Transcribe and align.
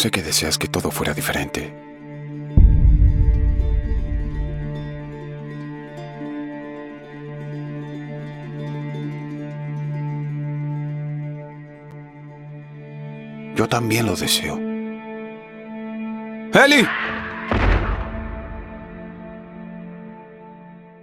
Sé 0.00 0.10
que 0.10 0.22
deseas 0.22 0.56
que 0.56 0.66
todo 0.66 0.90
fuera 0.90 1.12
diferente. 1.12 1.74
Yo 13.54 13.68
también 13.68 14.06
lo 14.06 14.16
deseo. 14.16 14.56
¡Eli! 16.54 16.88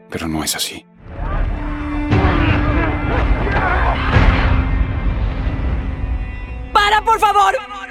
Pero 0.09 0.27
no 0.27 0.43
es 0.43 0.55
así. 0.55 0.83
¡Para, 6.73 6.99
por 7.03 7.19
favor! 7.19 7.86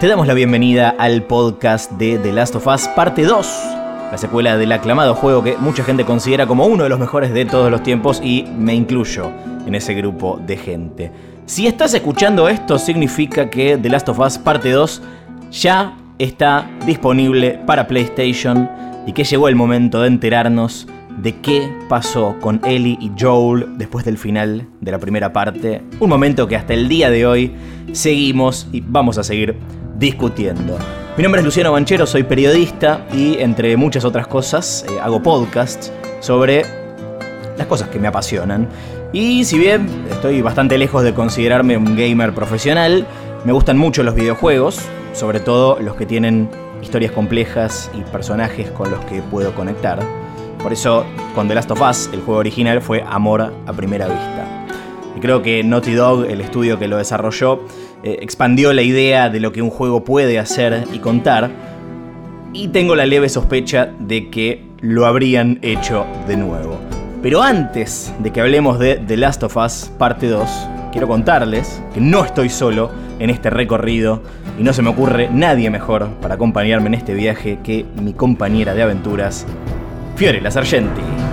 Te 0.00 0.08
damos 0.08 0.26
la 0.26 0.34
bienvenida 0.34 0.94
al 0.98 1.22
podcast 1.22 1.90
de 1.92 2.18
The 2.18 2.30
Last 2.30 2.54
of 2.54 2.66
Us 2.66 2.86
Parte 2.88 3.22
2, 3.22 3.46
la 4.12 4.18
secuela 4.18 4.58
del 4.58 4.70
aclamado 4.72 5.14
juego 5.14 5.42
que 5.42 5.56
mucha 5.56 5.84
gente 5.84 6.04
considera 6.04 6.46
como 6.46 6.66
uno 6.66 6.82
de 6.82 6.90
los 6.90 6.98
mejores 6.98 7.32
de 7.32 7.46
todos 7.46 7.70
los 7.70 7.82
tiempos 7.82 8.20
y 8.22 8.44
me 8.58 8.74
incluyo 8.74 9.32
en 9.66 9.74
ese 9.74 9.94
grupo 9.94 10.38
de 10.46 10.58
gente. 10.58 11.12
Si 11.46 11.66
estás 11.66 11.94
escuchando 11.94 12.46
esto 12.50 12.78
significa 12.78 13.48
que 13.48 13.78
The 13.78 13.88
Last 13.88 14.10
of 14.10 14.18
Us 14.18 14.36
Parte 14.36 14.70
2 14.70 15.02
ya 15.50 15.96
está 16.18 16.68
disponible 16.84 17.58
para 17.66 17.86
PlayStation 17.86 18.68
y 19.06 19.14
que 19.14 19.24
llegó 19.24 19.48
el 19.48 19.56
momento 19.56 20.02
de 20.02 20.08
enterarnos 20.08 20.86
de 21.22 21.36
qué 21.40 21.72
pasó 21.88 22.36
con 22.42 22.60
Ellie 22.66 22.98
y 23.00 23.12
Joel 23.18 23.78
después 23.78 24.04
del 24.04 24.18
final 24.18 24.68
de 24.78 24.90
la 24.90 24.98
primera 24.98 25.32
parte. 25.32 25.80
Un 26.00 26.10
momento 26.10 26.46
que 26.46 26.56
hasta 26.56 26.74
el 26.74 26.86
día 26.86 27.08
de 27.08 27.24
hoy 27.24 27.54
seguimos 27.92 28.68
y 28.72 28.82
vamos 28.82 29.16
a 29.16 29.24
seguir 29.24 29.56
discutiendo. 29.98 30.78
Mi 31.16 31.22
nombre 31.22 31.40
es 31.40 31.44
Luciano 31.44 31.72
Banchero, 31.72 32.06
soy 32.06 32.22
periodista 32.22 33.06
y 33.12 33.38
entre 33.38 33.76
muchas 33.76 34.04
otras 34.04 34.26
cosas 34.26 34.84
eh, 34.88 34.98
hago 35.02 35.22
podcasts 35.22 35.90
sobre 36.20 36.64
las 37.56 37.66
cosas 37.66 37.88
que 37.88 37.98
me 37.98 38.08
apasionan. 38.08 38.68
Y 39.12 39.44
si 39.44 39.58
bien 39.58 39.88
estoy 40.10 40.42
bastante 40.42 40.76
lejos 40.76 41.02
de 41.02 41.14
considerarme 41.14 41.76
un 41.76 41.96
gamer 41.96 42.34
profesional, 42.34 43.06
me 43.44 43.52
gustan 43.52 43.78
mucho 43.78 44.02
los 44.02 44.14
videojuegos, 44.14 44.80
sobre 45.14 45.40
todo 45.40 45.78
los 45.80 45.96
que 45.96 46.04
tienen 46.04 46.50
historias 46.82 47.12
complejas 47.12 47.90
y 47.94 48.02
personajes 48.02 48.70
con 48.70 48.90
los 48.90 49.02
que 49.06 49.22
puedo 49.22 49.54
conectar. 49.54 50.00
Por 50.62 50.72
eso, 50.72 51.06
con 51.34 51.48
The 51.48 51.54
Last 51.54 51.70
of 51.70 51.80
Us, 51.80 52.10
el 52.12 52.20
juego 52.20 52.40
original 52.40 52.82
fue 52.82 53.02
amor 53.08 53.40
a 53.40 53.72
primera 53.72 54.06
vista. 54.06 54.66
Y 55.16 55.20
creo 55.20 55.40
que 55.40 55.64
Naughty 55.64 55.94
Dog, 55.94 56.26
el 56.26 56.42
estudio 56.42 56.78
que 56.78 56.88
lo 56.88 56.98
desarrolló, 56.98 57.60
eh, 58.02 58.18
expandió 58.20 58.72
la 58.72 58.82
idea 58.82 59.28
de 59.30 59.40
lo 59.40 59.52
que 59.52 59.62
un 59.62 59.70
juego 59.70 60.04
puede 60.04 60.38
hacer 60.38 60.84
y 60.92 60.98
contar. 60.98 61.50
Y 62.52 62.68
tengo 62.68 62.94
la 62.94 63.06
leve 63.06 63.28
sospecha 63.28 63.90
de 63.98 64.30
que 64.30 64.64
lo 64.80 65.06
habrían 65.06 65.58
hecho 65.62 66.06
de 66.26 66.36
nuevo. 66.36 66.78
Pero 67.22 67.42
antes 67.42 68.12
de 68.20 68.30
que 68.32 68.40
hablemos 68.40 68.78
de 68.78 68.96
The 68.96 69.16
Last 69.16 69.42
of 69.42 69.56
Us 69.56 69.90
parte 69.98 70.28
2, 70.28 70.48
quiero 70.92 71.08
contarles 71.08 71.82
que 71.92 72.00
no 72.00 72.24
estoy 72.24 72.48
solo 72.48 72.90
en 73.18 73.30
este 73.30 73.50
recorrido 73.50 74.22
y 74.58 74.62
no 74.62 74.72
se 74.72 74.82
me 74.82 74.90
ocurre 74.90 75.28
nadie 75.32 75.70
mejor 75.70 76.08
para 76.20 76.34
acompañarme 76.34 76.88
en 76.88 76.94
este 76.94 77.14
viaje 77.14 77.58
que 77.62 77.84
mi 78.00 78.12
compañera 78.12 78.74
de 78.74 78.82
aventuras, 78.82 79.46
Fiorella 80.16 80.50
Sargenti. 80.50 81.25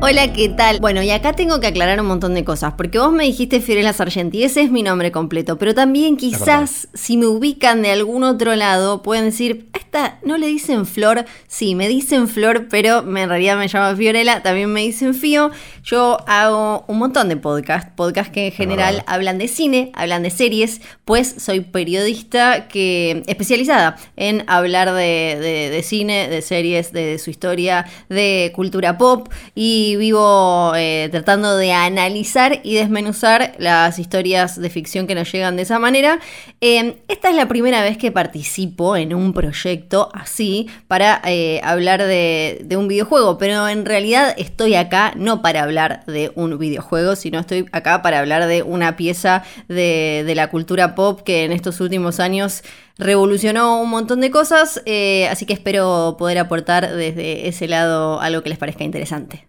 Hola, 0.00 0.32
¿qué 0.32 0.48
tal? 0.48 0.78
Bueno, 0.78 1.02
y 1.02 1.10
acá 1.10 1.32
tengo 1.32 1.58
que 1.58 1.66
aclarar 1.66 2.00
un 2.00 2.06
montón 2.06 2.32
de 2.32 2.44
cosas, 2.44 2.74
porque 2.74 3.00
vos 3.00 3.12
me 3.12 3.24
dijiste 3.24 3.60
Fiorella 3.60 3.92
Sargenti, 3.92 4.44
ese 4.44 4.60
es 4.60 4.70
mi 4.70 4.84
nombre 4.84 5.10
completo, 5.10 5.58
pero 5.58 5.74
también 5.74 6.16
quizás 6.16 6.86
si 6.94 7.16
me 7.16 7.26
ubican 7.26 7.82
de 7.82 7.90
algún 7.90 8.22
otro 8.22 8.54
lado 8.54 9.02
pueden 9.02 9.24
decir, 9.24 9.68
a 9.72 9.78
esta 9.78 10.20
no 10.22 10.38
le 10.38 10.46
dicen 10.46 10.86
Flor, 10.86 11.24
sí, 11.48 11.74
me 11.74 11.88
dicen 11.88 12.28
Flor, 12.28 12.68
pero 12.70 13.00
en 13.00 13.28
realidad 13.28 13.58
me 13.58 13.66
llamo 13.66 13.96
Fiorella, 13.96 14.40
también 14.40 14.72
me 14.72 14.82
dicen 14.82 15.14
Fío. 15.14 15.50
Yo 15.82 16.18
hago 16.28 16.84
un 16.86 16.98
montón 16.98 17.28
de 17.28 17.36
podcasts, 17.36 17.90
podcasts 17.96 18.32
que 18.32 18.46
en 18.46 18.52
general 18.52 19.02
hablan 19.06 19.38
de 19.38 19.48
cine, 19.48 19.90
hablan 19.94 20.22
de 20.22 20.30
series, 20.30 20.80
pues 21.06 21.34
soy 21.38 21.60
periodista 21.60 22.68
que 22.68 23.22
especializada 23.26 23.96
en 24.16 24.44
hablar 24.46 24.92
de, 24.92 25.70
de 25.72 25.82
cine, 25.82 26.28
de 26.28 26.42
series, 26.42 26.92
de 26.92 27.18
su 27.18 27.30
historia, 27.30 27.86
de 28.08 28.52
cultura 28.54 28.98
pop 28.98 29.28
y 29.54 29.87
vivo 29.96 30.72
eh, 30.76 31.08
tratando 31.10 31.56
de 31.56 31.72
analizar 31.72 32.60
y 32.62 32.74
desmenuzar 32.74 33.54
las 33.58 33.98
historias 33.98 34.60
de 34.60 34.70
ficción 34.70 35.06
que 35.06 35.14
nos 35.14 35.30
llegan 35.30 35.56
de 35.56 35.62
esa 35.62 35.78
manera. 35.78 36.20
Em, 36.60 36.94
esta 37.08 37.30
es 37.30 37.36
la 37.36 37.48
primera 37.48 37.82
vez 37.82 37.98
que 37.98 38.12
participo 38.12 38.96
en 38.96 39.14
un 39.14 39.32
proyecto 39.32 40.08
así 40.12 40.68
para 40.88 41.20
eh, 41.24 41.60
hablar 41.62 42.02
de, 42.02 42.66
un 42.76 42.88
videojuego, 42.88 43.38
pero 43.38 43.68
en 43.68 43.84
realidad 43.84 44.34
estoy 44.36 44.74
acá 44.74 45.12
no 45.16 45.42
para 45.42 45.62
hablar 45.62 46.04
de 46.06 46.30
un 46.34 46.58
videojuego, 46.58 47.16
sino 47.16 47.38
estoy 47.40 47.66
acá 47.72 48.02
para 48.02 48.18
hablar 48.20 48.46
de 48.46 48.62
una 48.62 48.96
pieza 48.96 49.42
de, 49.68 50.32
la 50.34 50.50
cultura 50.50 50.94
pop 50.94 51.22
que 51.22 51.44
en 51.44 51.52
estos 51.52 51.80
últimos 51.80 52.20
años 52.20 52.62
revolucionó 52.96 53.80
un 53.80 53.90
montón 53.90 54.20
de 54.20 54.30
cosas, 54.30 54.82
eh, 54.86 55.26
así 55.28 55.46
que 55.46 55.52
espero 55.52 56.16
poder 56.18 56.38
aportar 56.38 56.94
desde 56.94 57.48
ese 57.48 57.66
lado 57.66 58.20
algo 58.20 58.42
que 58.42 58.50
les 58.50 58.58
parezca 58.58 58.84
interesante. 58.84 59.48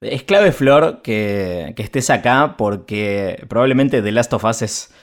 Es 0.00 0.22
clave, 0.22 0.52
Flor, 0.52 1.02
que, 1.02 1.74
estés 1.76 2.10
acá 2.10 2.54
porque 2.56 3.44
probablemente 3.48 4.00
The 4.00 4.12
Last 4.12 4.32
of 4.32 4.44
Us 4.44 4.62
es 4.62 4.94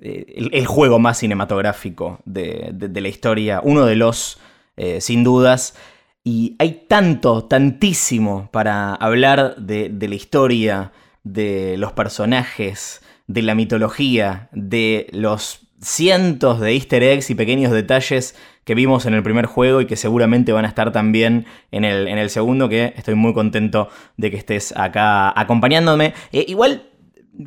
eh, 0.00 0.48
el, 0.52 0.66
juego 0.66 1.00
más 1.00 1.18
cinematográfico 1.18 2.20
de, 2.24 2.72
la 2.94 3.08
historia, 3.08 3.60
uno 3.64 3.84
de 3.86 3.96
los, 3.96 4.38
eh, 4.76 5.00
sin 5.00 5.24
dudas. 5.24 5.74
Y 6.22 6.54
hay 6.58 6.84
tanto, 6.88 7.44
tantísimo 7.44 8.48
para 8.52 8.94
hablar 8.94 9.56
de, 9.56 9.88
de 9.88 10.08
la 10.08 10.14
historia, 10.14 10.92
de 11.24 11.76
los 11.76 11.92
personajes, 11.92 13.02
de 13.26 13.42
la 13.42 13.56
mitología, 13.56 14.48
de 14.52 15.08
los 15.10 15.65
cientos 15.80 16.60
de 16.60 16.72
easter 16.72 17.02
eggs 17.02 17.30
y 17.30 17.34
pequeños 17.34 17.72
detalles 17.72 18.34
que 18.64 18.74
vimos 18.74 19.06
en 19.06 19.14
el 19.14 19.22
primer 19.22 19.46
juego 19.46 19.80
y 19.80 19.86
que 19.86 19.96
seguramente 19.96 20.52
van 20.52 20.64
a 20.64 20.68
estar 20.68 20.90
también 20.92 21.46
en 21.70 21.84
el, 21.84 22.08
en 22.08 22.18
el 22.18 22.30
segundo, 22.30 22.68
que 22.68 22.94
estoy 22.96 23.14
muy 23.14 23.32
contento 23.32 23.88
de 24.16 24.30
que 24.30 24.36
estés 24.36 24.76
acá 24.76 25.38
acompañándome. 25.38 26.14
Eh, 26.32 26.44
igual 26.48 26.90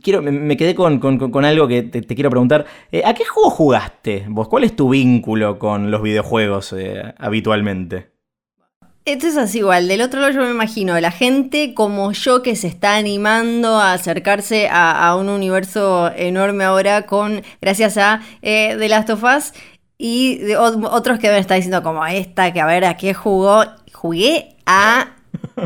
quiero, 0.02 0.22
me, 0.22 0.56
quedé 0.56 0.76
con, 0.76 1.46
algo 1.46 1.68
que 1.68 1.84
te, 1.84 2.04
quiero 2.04 2.30
preguntar. 2.30 2.66
Eh, 2.92 3.02
¿A 3.06 3.14
qué 3.14 3.26
juego 3.26 3.50
jugaste 3.50 4.26
vos? 4.30 4.48
¿Cuál 4.48 4.64
es 4.64 4.76
tu 4.76 4.90
vínculo 4.90 5.60
con 5.60 5.92
los 5.92 6.02
videojuegos 6.02 6.74
eh, 6.74 7.14
habitualmente? 7.18 8.19
Esto 9.10 9.26
es 9.26 9.38
así 9.38 9.58
igual, 9.58 9.88
del 9.88 10.04
otro 10.04 10.22
lado 10.22 10.34
yo 10.34 10.42
me 10.44 10.52
imagino 10.52 11.00
la 11.00 11.10
gente 11.10 11.74
como 11.74 12.12
yo 12.12 12.44
que 12.44 12.56
se 12.56 12.68
está 12.68 12.96
animando 12.96 13.80
a 13.80 13.94
acercarse 13.94 14.70
a, 14.72 15.16
un 15.16 15.30
universo 15.30 16.12
enorme 16.16 16.64
ahora 16.64 17.08
con 17.08 17.42
gracias 17.60 17.98
a 17.98 18.22
The 18.44 18.88
Last 18.88 19.10
of 19.10 19.24
Us 19.24 19.54
y 19.98 20.54
otros 20.54 21.18
que 21.18 21.30
me 21.30 21.40
están 21.40 21.58
diciendo 21.58 21.82
como 21.82 22.06
esta, 22.06 22.54
que 22.54 22.62
a 22.62 22.68
ver 22.68 22.86
a 22.86 22.98
qué 22.98 23.16
jugó. 23.16 23.64
Jugué 23.92 24.56
a. 24.68 25.16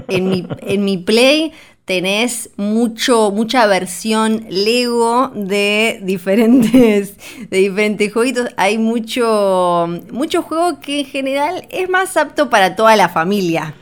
En 0.07 0.29
mi, 0.29 0.47
en 0.61 0.85
mi 0.85 0.97
play 0.97 1.51
tenés 1.85 2.49
mucho, 2.55 3.31
mucha 3.31 3.66
versión 3.67 4.45
Lego 4.49 5.31
de 5.35 5.99
diferentes, 6.03 7.16
de 7.49 7.57
diferentes 7.57 8.13
jueguitos. 8.13 8.49
Hay 8.57 8.77
mucho, 8.77 9.88
mucho 10.11 10.41
juego 10.43 10.79
que 10.79 11.01
en 11.01 11.05
general 11.05 11.67
es 11.69 11.90
más 11.90 12.16
apto 12.17 12.49
para 12.49 12.75
toda 12.75 12.96
la 12.96 13.09
familia. 13.09 13.75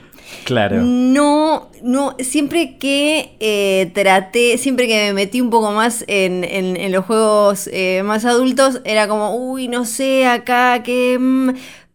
Claro. 0.43 0.81
No, 0.81 1.69
no, 1.83 2.15
siempre 2.19 2.77
que 2.77 3.35
eh, 3.39 3.91
traté, 3.93 4.57
siempre 4.57 4.87
que 4.87 5.07
me 5.07 5.13
metí 5.13 5.39
un 5.39 5.49
poco 5.49 5.71
más 5.71 6.03
en, 6.07 6.91
los 6.91 7.05
juegos 7.05 7.69
eh, 7.71 8.01
más 8.03 8.25
adultos, 8.25 8.81
era 8.83 9.07
como, 9.07 9.35
uy, 9.35 9.67
no 9.67 9.85
sé, 9.85 10.25
acá 10.25 10.81
que... 10.83 11.17
Mm". 11.19 11.51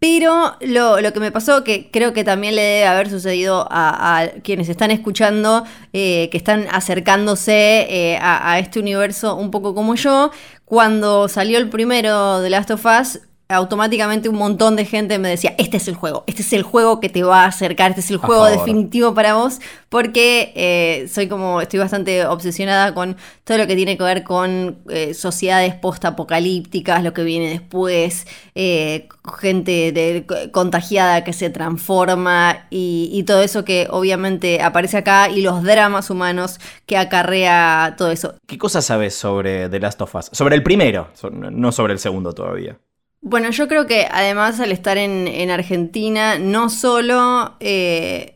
Pero 0.08 0.56
lo, 0.61 1.12
que 1.12 1.20
me 1.20 1.32
pasó, 1.32 1.64
que 1.64 1.91
creo 1.91 2.12
que 2.12 2.23
también 2.23 2.55
le 2.55 2.62
debe 2.62 2.87
haber 2.87 3.11
sucedido 3.11 3.67
a, 3.70 4.29
quienes 4.44 4.69
están 4.69 4.93
escuchando, 4.93 5.64
eh, 5.93 6.29
que 6.31 6.37
están 6.37 6.69
acercándose 6.70 8.17
a, 8.20 8.53
a, 8.53 8.58
este 8.61 8.79
universo 8.79 9.35
un 9.35 9.50
poco 9.50 9.75
como 9.75 9.97
yo, 9.97 10.31
cuando 10.64 11.29
salió 11.29 11.58
el 11.58 11.69
primero 11.69 12.41
de 12.41 12.50
Last 12.50 12.70
of 12.70 12.87
Us, 12.87 13.20
automáticamente 13.48 14.28
un 14.28 14.37
montón 14.37 14.75
de 14.75 14.84
gente 14.84 15.19
me 15.19 15.28
decía, 15.28 15.54
este 15.58 15.76
es 15.76 15.87
el 15.87 15.94
juego, 15.94 16.25
este 16.26 16.43
es 16.43 16.52
el 16.52 16.62
juego 16.62 16.98
que 16.98 17.08
te 17.08 17.22
va 17.22 17.44
a 17.44 17.46
acercar, 17.46 17.90
este 17.90 18.00
es 18.00 18.10
el 18.10 18.16
juego 18.16 18.46
definitivo 18.46 19.14
para 19.14 19.34
vos, 19.34 19.60
porque 19.88 20.52
eh, 20.56 21.08
soy 21.08 21.28
como, 21.28 21.60
estoy 21.60 21.78
bastante 21.78 22.26
obsesionada 22.26 22.93
con 22.93 23.16
todo 23.44 23.58
lo 23.58 23.69
que 23.69 23.76
tiene 23.76 23.96
que 23.96 24.02
ver 24.02 24.25
con 24.25 24.78
eh, 24.88 25.14
sociedades 25.14 25.75
post-apocalípticas, 25.75 27.04
lo 27.04 27.12
que 27.12 27.22
viene 27.22 27.50
después, 27.50 28.26
eh, 28.56 29.08
gente 29.38 30.26
contagiada 30.50 31.22
que 31.22 31.32
se 31.32 31.48
transforma 31.48 32.66
y, 32.70 33.10
y 33.12 33.22
todo 33.22 33.43
eso 33.43 33.64
que 33.64 33.87
obviamente 33.90 34.60
aparece 34.60 34.96
acá 34.96 35.28
y 35.28 35.43
los 35.43 35.62
dramas 35.62 36.10
humanos 36.10 36.58
que 36.84 36.96
acarrea 36.96 37.94
todo 37.96 38.10
eso. 38.10 38.34
¿Qué 38.46 38.58
cosas 38.58 38.84
sabes 38.84 39.14
sobre 39.14 39.69
The 39.69 39.78
Last 39.78 40.00
of 40.02 40.14
Us? 40.16 40.31
Sobre 40.32 40.56
el 40.56 40.64
primero, 40.64 41.08
no 41.31 41.70
sobre 41.70 41.93
el 41.93 42.00
segundo 42.00 42.32
todavía. 42.32 42.76
Bueno, 43.20 43.50
yo 43.50 43.66
creo 43.66 43.86
que 43.86 44.06
además 44.10 44.60
al 44.60 44.72
estar 44.72 44.98
en, 44.98 45.50
Argentina, 45.50 46.38
no 46.38 46.68
solo... 46.68 47.56
Eh, 47.60 48.32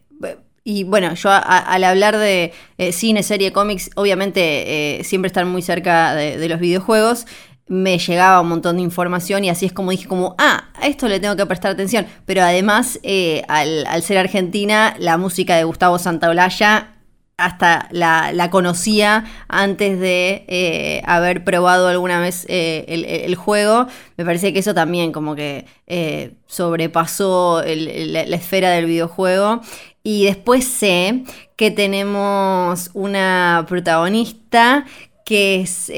y 0.62 0.84
bueno, 0.84 1.14
yo 1.14 1.30
al 1.30 1.84
hablar 1.84 2.18
de 2.18 2.52
eh, 2.76 2.92
cine, 2.92 3.22
serie, 3.22 3.50
cómics, 3.50 3.90
obviamente 3.96 4.98
eh, 4.98 5.04
siempre 5.04 5.28
estar 5.28 5.46
muy 5.46 5.62
cerca 5.62 6.14
de, 6.14 6.48
los 6.48 6.60
videojuegos, 6.60 7.26
me 7.66 7.98
llegaba 7.98 8.40
un 8.40 8.48
montón 8.50 8.76
de 8.76 8.82
información 8.82 9.42
y 9.42 9.48
así 9.48 9.64
es 9.64 9.72
como 9.72 9.90
dije 9.90 10.06
como, 10.06 10.34
ah, 10.38 10.68
a 10.74 10.86
esto 10.86 11.08
le 11.08 11.18
tengo 11.18 11.34
que 11.34 11.46
prestar 11.46 11.72
atención. 11.72 12.06
Pero 12.26 12.42
además, 12.42 13.00
al, 13.48 13.86
al, 13.86 14.02
ser 14.02 14.18
argentina, 14.18 14.94
la 14.98 15.16
música 15.16 15.56
de 15.56 15.64
Gustavo 15.64 15.98
Santaolalla 15.98 16.99
hasta 17.40 17.88
la, 17.90 18.48
conocía 18.50 19.24
antes 19.48 19.98
de 19.98 20.44
eh, 20.48 21.02
haber 21.06 21.42
probado 21.42 21.88
alguna 21.88 22.20
vez 22.20 22.44
eh, 22.48 22.84
el, 23.26 23.34
juego. 23.34 23.86
Me 24.16 24.24
parece 24.24 24.52
que 24.52 24.58
eso 24.58 24.74
también 24.74 25.12
como 25.12 25.34
que 25.34 25.66
eh, 25.86 26.34
sobrepasó 26.46 27.62
la, 27.64 28.20
esfera 28.22 28.70
del 28.70 28.86
videojuego. 28.86 29.60
Y 30.02 30.26
después 30.26 30.64
sé 30.64 31.24
que 31.56 31.70
tenemos 31.70 32.90
una 32.94 33.64
protagonista 33.68 34.84
que 35.24 35.60
es... 35.60 35.92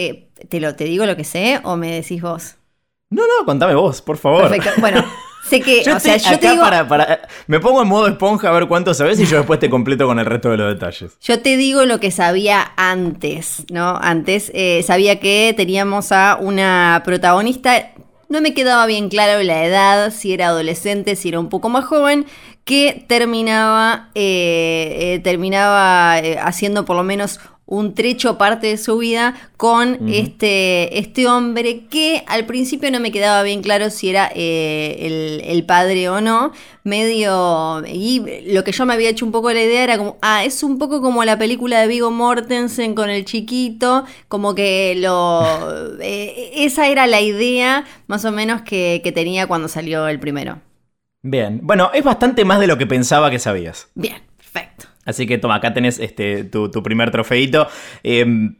¿te, 0.48 0.60
lo, 0.60 0.74
¿Te 0.74 0.84
digo 0.84 1.06
lo 1.06 1.16
que 1.16 1.24
sé 1.24 1.60
o 1.62 1.76
me 1.76 1.92
decís 1.92 2.22
vos? 2.22 2.56
No, 3.10 3.22
no, 3.22 3.44
contame 3.44 3.74
vos, 3.74 4.00
por 4.00 4.16
favor. 4.16 4.48
Perfecto. 4.48 4.80
Bueno, 4.80 5.04
Sé 5.48 5.60
que, 5.60 5.82
yo 5.82 5.96
o 5.96 6.00
sea, 6.00 6.16
yo 6.16 6.38
te 6.38 6.50
digo, 6.50 6.62
para, 6.62 7.28
me 7.48 7.58
pongo 7.58 7.82
en 7.82 7.88
modo 7.88 8.06
esponja 8.06 8.48
a 8.48 8.52
ver 8.52 8.68
cuánto 8.68 8.94
sabes 8.94 9.18
y 9.18 9.26
yo 9.26 9.38
después 9.38 9.58
te 9.58 9.68
completo 9.68 10.06
con 10.06 10.18
el 10.18 10.26
resto 10.26 10.50
de 10.50 10.56
los 10.56 10.72
detalles. 10.72 11.18
Yo 11.20 11.40
te 11.40 11.56
digo 11.56 11.84
lo 11.84 11.98
que 11.98 12.10
sabía 12.10 12.72
antes, 12.76 13.64
¿no? 13.70 13.98
Antes 14.00 14.52
eh, 14.54 14.82
sabía 14.84 15.18
que 15.18 15.52
teníamos 15.56 16.12
a 16.12 16.38
una 16.40 17.02
protagonista, 17.04 17.90
no 18.28 18.40
me 18.40 18.54
quedaba 18.54 18.86
bien 18.86 19.08
claro 19.08 19.42
la 19.42 19.64
edad, 19.64 20.12
si 20.12 20.32
era 20.32 20.46
adolescente, 20.46 21.16
si 21.16 21.30
era 21.30 21.40
un 21.40 21.48
poco 21.48 21.68
más 21.68 21.84
joven, 21.84 22.26
que 22.64 23.04
terminaba, 23.08 24.10
eh, 24.14 24.96
eh, 25.00 25.20
terminaba 25.24 26.14
haciendo 26.44 26.84
por 26.84 26.96
lo 26.96 27.02
menos 27.02 27.40
un 27.72 27.94
trecho 27.94 28.36
parte 28.36 28.66
de 28.66 28.76
su 28.76 28.98
vida 28.98 29.34
con 29.56 30.10
este, 30.10 30.98
este 30.98 31.26
hombre 31.26 31.86
que 31.86 32.22
al 32.26 32.44
principio 32.44 32.90
no 32.90 33.00
me 33.00 33.10
quedaba 33.10 33.42
bien 33.42 33.62
claro 33.62 33.88
si 33.88 34.10
era 34.10 34.30
eh, 34.34 35.40
el, 35.46 35.64
padre 35.64 36.10
o 36.10 36.20
no. 36.20 36.52
Medio. 36.84 37.82
Y 37.86 38.22
lo 38.52 38.62
que 38.62 38.72
yo 38.72 38.84
me 38.84 38.92
había 38.92 39.08
hecho 39.08 39.24
un 39.24 39.32
poco 39.32 39.50
la 39.52 39.62
idea 39.62 39.84
era 39.84 39.96
como. 39.96 40.18
Ah, 40.20 40.44
es 40.44 40.62
un 40.62 40.78
poco 40.78 41.00
como 41.00 41.24
la 41.24 41.38
película 41.38 41.80
de 41.80 41.86
Vigo 41.86 42.10
Mortensen 42.10 42.94
con 42.94 43.08
el 43.08 43.24
chiquito. 43.24 44.04
Como 44.28 44.54
que 44.54 44.94
lo. 44.96 45.42
Eh, 46.04 46.50
esa 46.56 46.88
era 46.88 47.06
la 47.06 47.20
idea 47.20 47.84
más 48.06 48.24
o 48.24 48.32
menos 48.32 48.62
que, 48.62 49.00
que 49.04 49.12
tenía 49.12 49.46
cuando 49.46 49.68
salió 49.68 50.08
el 50.08 50.18
primero. 50.18 50.60
Bien. 51.22 51.60
Bueno, 51.62 51.90
es 51.94 52.02
bastante 52.02 52.44
más 52.44 52.58
de 52.58 52.66
lo 52.66 52.76
que 52.76 52.86
pensaba 52.86 53.30
que 53.30 53.38
sabías. 53.38 53.88
Bien. 53.94 54.31
Así 55.04 55.26
que 55.26 55.38
toma, 55.38 55.56
acá 55.56 55.74
tenés 55.74 55.98
este, 55.98 56.44
tu, 56.44 56.70
primer 56.82 57.10
trofeito. 57.10 57.66
Em, 58.02 58.56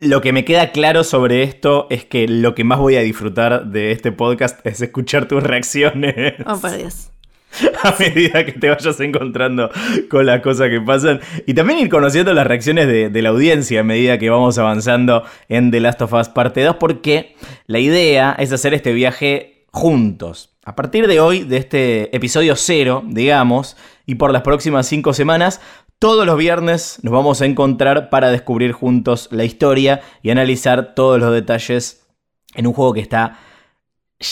lo 0.00 0.20
que 0.20 0.32
me 0.32 0.44
queda 0.44 0.72
claro 0.72 1.04
sobre 1.04 1.42
esto 1.42 1.86
es 1.90 2.04
que 2.04 2.26
lo 2.28 2.54
que 2.54 2.64
más 2.64 2.78
voy 2.78 2.96
a 2.96 3.00
disfrutar 3.00 3.66
de 3.66 3.92
este 3.92 4.12
podcast 4.12 4.64
es 4.66 4.80
escuchar 4.80 5.28
tus 5.28 5.42
reacciones. 5.42 6.34
Oh, 6.46 6.58
por 6.58 6.76
Dios. 6.76 7.10
A 7.84 7.94
medida 7.98 8.44
que 8.44 8.52
te 8.52 8.68
vayas 8.68 8.98
encontrando 9.00 9.70
con 10.10 10.26
las 10.26 10.40
cosas 10.40 10.70
que 10.70 10.80
pasan. 10.80 11.20
Y 11.46 11.54
también 11.54 11.78
ir 11.78 11.88
conociendo 11.88 12.32
las 12.34 12.46
reacciones 12.46 12.86
de, 12.86 13.10
de, 13.10 13.22
la 13.22 13.28
audiencia 13.28 13.80
a 13.80 13.84
medida 13.84 14.18
que 14.18 14.30
vamos 14.30 14.58
avanzando 14.58 15.24
en 15.48 15.70
The 15.70 15.80
Last 15.80 16.02
of 16.02 16.12
Us 16.12 16.28
Parte 16.28 16.62
2. 16.62 16.76
Porque 16.76 17.36
la 17.66 17.78
idea 17.78 18.34
es 18.38 18.52
hacer 18.52 18.74
este 18.74 18.92
viaje 18.92 19.66
juntos. 19.70 20.53
A 20.66 20.74
partir 20.74 21.06
de 21.06 21.20
hoy, 21.20 21.44
de 21.44 21.58
este 21.58 22.16
episodio 22.16 22.56
cero, 22.56 23.02
digamos, 23.06 23.76
y 24.06 24.14
por 24.14 24.32
las 24.32 24.40
próximas 24.40 24.86
cinco 24.86 25.12
semanas, 25.12 25.60
todos 25.98 26.24
los 26.24 26.38
viernes 26.38 27.00
nos 27.02 27.12
vamos 27.12 27.42
a 27.42 27.46
encontrar 27.46 28.08
para 28.08 28.30
descubrir 28.30 28.72
juntos 28.72 29.28
la 29.30 29.44
historia 29.44 30.00
y 30.22 30.30
analizar 30.30 30.94
todos 30.94 31.20
los 31.20 31.34
detalles 31.34 32.06
en 32.54 32.66
un 32.66 32.72
juego 32.72 32.94
que 32.94 33.00
está 33.00 33.38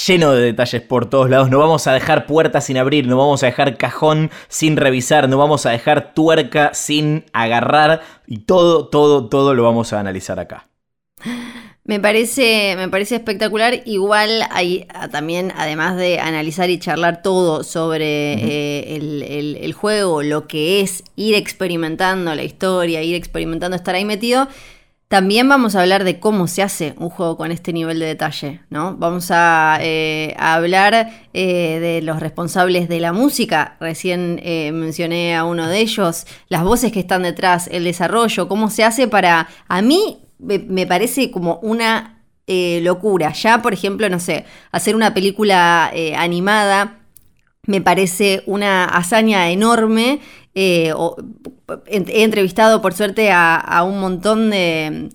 lleno 0.07 0.33
de 0.33 0.41
detalles 0.41 0.81
por 0.81 1.05
todos 1.11 1.29
lados. 1.29 1.51
No 1.51 1.59
vamos 1.59 1.87
a 1.87 1.93
dejar 1.93 2.25
puertas 2.25 2.65
sin 2.65 2.79
abrir, 2.79 3.07
no 3.07 3.19
vamos 3.19 3.43
a 3.43 3.47
dejar 3.47 3.77
cajón 3.77 4.31
sin 4.49 4.79
revisar, 4.79 5.29
no 5.29 5.37
vamos 5.37 5.67
a 5.67 5.71
dejar 5.71 6.15
tuerca 6.15 6.73
sin 6.73 7.27
agarrar 7.35 8.01
y 8.27 8.39
todo, 8.39 8.89
todo, 8.89 9.29
todo 9.29 9.53
lo 9.53 9.65
vamos 9.65 9.93
a 9.93 10.01
analizar 10.01 10.41
acá. 10.41 10.69
Me 11.85 11.99
parece, 11.99 12.75
me 12.77 12.89
parece 12.89 13.17
espectacular. 13.17 13.83
Igual 13.87 14.45
hay 14.51 14.87
ah, 14.95 15.09
también, 15.09 15.53
además 15.57 15.97
de 15.97 16.21
analizar 16.21 16.71
y 16.71 16.79
charlar 16.79 17.23
todo 17.23 17.65
sobre 17.65 18.35
eh, 18.35 18.97
el, 19.61 19.73
juego, 19.73 20.23
lo 20.23 20.47
que 20.47 20.81
es 20.81 21.03
ir 21.17 21.35
experimentando 21.35 22.37
la 22.37 22.45
historia, 22.45 23.03
ir 23.03 23.17
experimentando 23.17 23.77
estar 23.77 23.97
ahí 23.97 24.05
metido, 24.05 24.47
también 25.09 25.49
vamos 25.49 25.75
a 25.75 25.83
hablar 25.83 26.05
de 26.05 26.21
cómo 26.21 26.47
se 26.47 26.63
hace 26.63 26.95
un 26.99 27.11
juego 27.11 27.37
con 27.37 27.51
este 27.51 27.73
nivel 27.73 27.99
de 27.99 28.07
detalle, 28.07 28.61
¿no? 28.71 28.97
Vamos 28.97 29.31
a, 29.31 29.79
eh, 29.83 30.35
hablar 30.39 31.11
eh, 31.35 31.81
de 31.81 32.01
los 32.01 32.21
responsables 32.21 32.89
de 32.89 33.01
la 33.01 33.13
música. 33.13 33.77
Recién 33.81 34.41
mencioné 34.73 35.35
a 35.35 35.45
uno 35.45 35.69
de 35.69 35.81
ellos, 35.81 36.27
las 36.49 36.63
voces 36.63 36.93
que 36.93 37.01
están 37.01 37.25
detrás, 37.25 37.69
el 37.73 37.85
desarrollo, 37.85 38.47
cómo 38.47 38.71
se 38.71 38.85
hace 38.85 39.09
para, 39.09 39.49
a 39.69 39.83
mí 39.83 40.23
me, 40.43 40.87
parece 40.87 41.31
como 41.31 41.59
una 41.63 42.23
eh, 42.47 42.81
locura. 42.83 43.33
Ya, 43.33 43.63
por 43.63 43.73
ejemplo, 43.73 44.09
no 44.09 44.21
sé, 44.21 44.45
hacer 44.71 44.97
una 44.97 45.15
película 45.15 45.91
eh, 45.95 46.15
animada 46.17 46.99
me 47.65 47.81
parece 47.81 48.43
una 48.47 48.87
hazaña 48.87 49.51
enorme. 49.51 50.19
Eh, 50.55 50.93
he 51.87 52.23
entrevistado, 52.25 52.83
por 52.83 52.93
suerte, 52.93 53.31
a, 53.33 53.85
un 53.87 54.01
montón 54.01 54.51
de, 54.51 55.11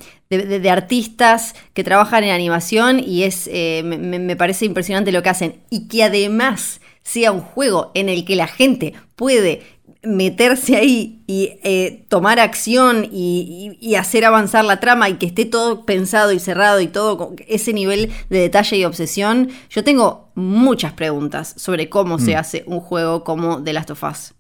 artistas 0.72 1.56
que 1.74 1.84
trabajan 1.84 2.24
en 2.24 2.30
animación 2.32 3.02
y 3.06 3.24
es, 3.24 3.50
me, 3.84 3.98
me 3.98 4.36
parece 4.38 4.64
impresionante 4.64 5.12
lo 5.12 5.22
que 5.24 5.30
hacen. 5.30 5.56
Y 5.70 5.90
que 5.90 6.06
además 6.06 6.80
sea 7.04 7.34
un 7.34 7.42
juego 7.42 7.92
en 7.96 8.08
el 8.08 8.24
que 8.24 8.38
la 8.38 8.48
gente 8.48 8.94
puede 9.18 9.62
meterse 10.08 10.78
ahí 10.78 11.24
y 11.28 11.60
eh, 11.64 12.06
tomar 12.08 12.40
acción 12.40 13.08
y, 13.12 13.96
hacer 13.98 14.26
avanzar 14.26 14.64
la 14.64 14.80
trama 14.80 15.10
y 15.10 15.16
que 15.16 15.26
esté 15.26 15.46
todo 15.46 15.86
pensado 15.86 16.32
y 16.32 16.40
cerrado 16.40 16.80
y 16.82 16.88
todo 16.88 17.18
con 17.18 17.36
ese 17.48 17.74
nivel 17.74 18.12
de 18.30 18.40
detalle 18.40 18.78
y 18.78 18.86
obsesión, 18.86 19.50
yo 19.70 19.84
tengo 19.84 20.30
muchas 20.36 20.94
preguntas 20.94 21.54
sobre 21.58 21.90
cómo 21.90 22.20
se 22.20 22.36
mm. 22.36 22.38
hace 22.38 22.64
un 22.68 22.80
juego 22.80 23.24
como 23.24 23.64
The 23.64 23.74
Last 23.74 23.92
of 23.92 24.04
Us. 24.04 24.34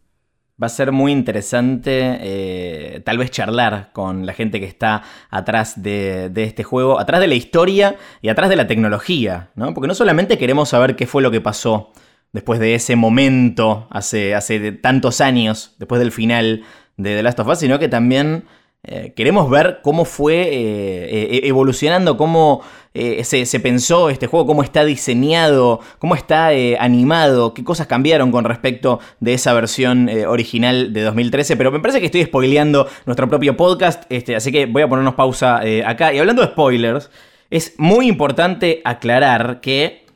Va 0.61 0.67
a 0.67 0.69
ser 0.69 0.91
muy 0.91 1.11
interesante 1.11 2.17
eh, 2.19 3.01
tal 3.05 3.17
vez 3.17 3.31
charlar 3.31 3.91
con 3.93 4.25
la 4.25 4.33
gente 4.33 4.59
que 4.59 4.65
está 4.65 5.03
atrás 5.29 5.81
de, 5.81 6.29
de, 6.29 6.43
este 6.43 6.63
juego, 6.63 6.99
atrás 6.99 7.21
de 7.21 7.27
la 7.27 7.35
historia 7.35 7.95
y 8.21 8.29
atrás 8.29 8.49
de 8.49 8.55
la 8.55 8.67
tecnología, 8.67 9.49
¿no? 9.55 9.73
Porque 9.73 9.87
no 9.87 9.93
solamente 9.95 10.37
queremos 10.37 10.69
saber 10.69 10.95
qué 10.95 11.05
fue 11.05 11.21
lo 11.21 11.29
que 11.29 11.41
pasó 11.41 11.91
después 12.33 12.59
de 12.59 12.75
ese 12.75 12.95
momento, 12.95 13.87
hace, 13.89 14.35
hace 14.35 14.71
tantos 14.71 15.21
años, 15.21 15.75
después 15.79 15.99
del 15.99 16.11
final 16.11 16.63
de 16.97 17.15
The 17.15 17.23
Last 17.23 17.39
of 17.39 17.47
Us, 17.47 17.59
sino 17.59 17.79
que 17.79 17.87
también 17.87 18.45
eh, 18.89 19.11
queremos 19.15 19.49
ver 19.49 19.79
cómo 19.83 20.05
fue 20.05 20.43
eh, 20.43 21.41
e-, 21.43 21.47
evolucionando, 21.47 22.15
cómo 22.15 22.61
eh, 22.93 23.23
se, 23.25 23.59
pensó 23.59 24.09
este 24.09 24.27
juego, 24.27 24.47
cómo 24.47 24.63
está 24.63 24.85
diseñado, 24.85 25.81
cómo 25.99 26.15
está 26.15 26.49
animado, 26.79 27.53
qué 27.53 27.63
cosas 27.63 27.87
cambiaron 27.87 28.31
con 28.31 28.45
respecto 28.45 28.99
de 29.19 29.33
esa 29.33 29.53
versión 29.53 30.09
original 30.27 30.93
de 30.93 31.01
2013. 31.01 31.57
Pero 31.57 31.71
me 31.71 31.79
parece 31.79 31.99
que 31.99 32.05
estoy 32.05 32.23
spoileando 32.23 32.87
nuestro 33.05 33.27
propio 33.27 33.57
podcast, 33.57 34.03
este, 34.09 34.35
así 34.35 34.51
que 34.51 34.65
voy 34.65 34.81
a 34.83 34.87
ponernos 34.87 35.15
pausa 35.15 35.61
acá. 35.85 36.13
Y 36.13 36.19
hablando 36.19 36.41
de 36.41 36.47
spoilers, 36.47 37.11
es 37.49 37.75
muy 37.77 38.07
importante 38.07 38.81
aclarar 38.83 39.59
que 39.61 40.06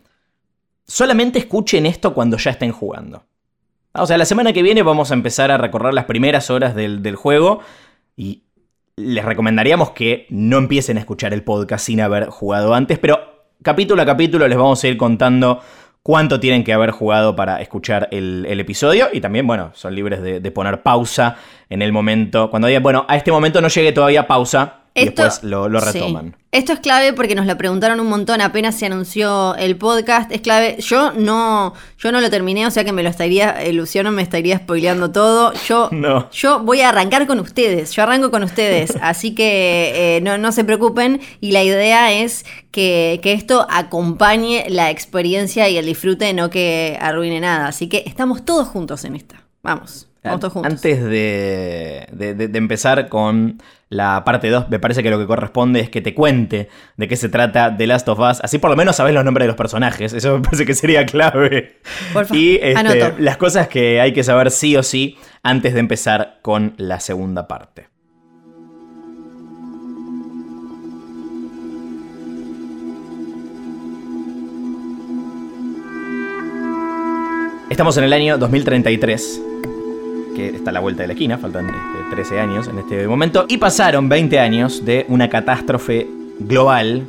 solamente 0.91 1.39
escuchen 1.39 1.85
esto 1.85 2.13
cuando 2.13 2.37
ya 2.37 2.51
estén 2.51 2.73
jugando. 2.73 3.23
O 3.93 4.05
sea, 4.05 4.17
la 4.17 4.25
semana 4.25 4.51
que 4.51 4.61
viene 4.61 4.83
vamos 4.83 5.11
a 5.11 5.13
empezar 5.13 5.49
a 5.49 5.57
recorrer 5.57 5.93
las 5.93 6.03
primeras 6.03 6.49
horas 6.49 6.75
del, 6.75 7.15
juego 7.15 7.61
y 8.17 8.43
les 8.97 9.23
recomendaríamos 9.23 9.91
que 9.91 10.27
no 10.29 10.57
empiecen 10.57 10.97
a 10.97 10.99
escuchar 10.99 11.33
el 11.33 11.43
podcast 11.43 11.85
sin 11.85 12.01
haber 12.01 12.25
jugado 12.27 12.73
antes, 12.73 12.99
pero 12.99 13.19
capítulo 13.63 14.01
a 14.01 14.05
capítulo 14.05 14.47
les 14.49 14.57
vamos 14.57 14.83
a 14.83 14.87
ir 14.89 14.97
contando 14.97 15.61
cuánto 16.03 16.41
tienen 16.41 16.65
que 16.65 16.73
haber 16.73 16.91
jugado 16.91 17.37
para 17.37 17.61
escuchar 17.61 18.09
el, 18.11 18.45
episodio 18.59 19.07
y 19.13 19.21
también, 19.21 19.47
bueno, 19.47 19.71
son 19.73 19.95
libres 19.95 20.21
de, 20.21 20.51
poner 20.51 20.83
pausa 20.83 21.37
en 21.69 21.81
el 21.81 21.93
momento, 21.93 22.49
cuando 22.49 22.67
digan, 22.67 22.83
bueno, 22.83 23.05
a 23.07 23.15
este 23.15 23.31
momento 23.31 23.61
no 23.61 23.69
llegue 23.69 23.93
todavía 23.93 24.27
pausa, 24.27 24.80
y 24.93 25.05
después 25.05 25.41
lo, 25.43 25.67
retoman. 25.69 26.35
Esto 26.51 26.73
es 26.73 26.79
clave 26.79 27.13
porque 27.13 27.33
nos 27.33 27.45
lo 27.45 27.57
preguntaron 27.57 28.01
un 28.01 28.07
montón 28.07 28.41
apenas 28.41 28.75
se 28.75 28.85
anunció 28.85 29.55
el 29.55 29.77
podcast. 29.77 30.29
Es 30.33 30.41
clave. 30.41 30.75
Yo 30.79 31.13
no, 31.13 31.73
yo 31.97 32.11
no 32.11 32.19
lo 32.19 32.29
terminé, 32.29 32.67
o 32.67 32.71
sea 32.71 32.83
que 32.83 32.91
me 32.91 33.03
lo 33.03 33.09
estaría, 33.09 33.55
Luciano 33.71 34.11
me 34.11 34.21
estaría 34.21 34.57
spoileando 34.57 35.11
todo. 35.11 35.53
Yo, 35.67 35.87
no. 35.91 36.29
yo 36.31 36.59
voy 36.59 36.81
a 36.81 36.89
arrancar 36.89 37.25
con 37.25 37.39
ustedes. 37.39 37.93
Yo 37.93 38.03
arranco 38.03 38.31
con 38.31 38.43
ustedes. 38.43 38.97
así 39.01 39.33
que 39.33 40.17
eh, 40.17 40.21
no, 40.21 40.37
no, 40.37 40.51
se 40.51 40.65
preocupen. 40.65 41.21
Y 41.39 41.53
la 41.53 41.63
idea 41.63 42.11
es 42.11 42.45
que, 42.71 43.21
que 43.23 43.31
esto 43.31 43.65
acompañe 43.69 44.65
la 44.67 44.89
experiencia 44.89 45.69
y 45.69 45.77
el 45.77 45.85
disfrute, 45.85 46.33
no 46.33 46.49
que 46.49 46.97
arruine 46.99 47.39
nada. 47.39 47.67
Así 47.67 47.87
que 47.87 48.03
estamos 48.05 48.43
todos 48.43 48.67
juntos 48.67 49.05
en 49.05 49.15
esta. 49.15 49.41
Vamos. 49.63 50.10
Antes 50.23 51.03
de, 51.03 52.07
empezar 52.53 53.09
con 53.09 53.59
la 53.89 54.23
parte 54.23 54.49
2, 54.51 54.69
me 54.69 54.77
parece 54.77 55.01
que 55.01 55.09
lo 55.09 55.17
que 55.17 55.25
corresponde 55.25 55.79
es 55.79 55.89
que 55.89 56.01
te 56.01 56.13
cuente 56.13 56.69
de 56.95 57.07
qué 57.07 57.15
se 57.15 57.27
trata 57.27 57.75
The 57.75 57.87
Last 57.87 58.07
of 58.07 58.19
Us. 58.19 58.39
Así 58.43 58.59
por 58.59 58.69
lo 58.69 58.75
menos 58.75 58.97
sabes 58.97 59.15
los 59.15 59.25
nombres 59.25 59.45
de 59.45 59.47
los 59.47 59.55
personajes. 59.55 60.13
Eso 60.13 60.33
me 60.37 60.43
parece 60.43 60.65
que 60.65 60.75
sería 60.75 61.07
clave. 61.07 61.79
Por 62.13 62.25
favor. 62.25 62.37
Y 62.37 62.59
este, 62.61 63.15
las 63.17 63.37
cosas 63.37 63.67
que 63.67 63.99
hay 63.99 64.13
que 64.13 64.23
saber 64.23 64.51
sí 64.51 64.75
o 64.77 64.83
sí 64.83 65.17
antes 65.41 65.73
de 65.73 65.79
empezar 65.79 66.37
con 66.43 66.75
la 66.77 66.99
segunda 66.99 67.47
parte. 67.47 67.87
Estamos 77.71 77.97
en 77.97 78.03
el 78.03 78.13
año 78.13 78.37
2033 78.37 79.50
que 80.35 80.49
está 80.49 80.69
a 80.69 80.73
la 80.73 80.79
vuelta 80.79 81.03
de 81.03 81.07
la 81.07 81.13
esquina, 81.13 81.37
faltan 81.37 81.67
13 82.09 82.21
este, 82.21 82.39
años 82.39 82.67
en 82.67 82.79
este 82.79 83.07
momento, 83.07 83.45
y 83.47 83.57
pasaron 83.57 84.09
20 84.09 84.39
años 84.39 84.85
de 84.85 85.05
una 85.09 85.29
catástrofe 85.29 86.07
global, 86.39 87.05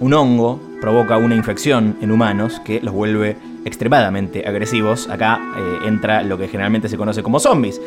un 0.00 0.14
hongo 0.14 0.60
provoca 0.80 1.16
una 1.16 1.34
infección 1.34 1.96
en 2.00 2.10
humanos 2.10 2.60
que 2.64 2.80
los 2.80 2.92
vuelve 2.92 3.36
extremadamente 3.64 4.46
agresivos. 4.46 5.08
Acá 5.08 5.40
eh, 5.56 5.88
entra 5.88 6.22
lo 6.22 6.36
que 6.36 6.48
generalmente 6.48 6.88
se 6.88 6.96
conoce 6.96 7.22
como 7.22 7.40
zombies, 7.40 7.80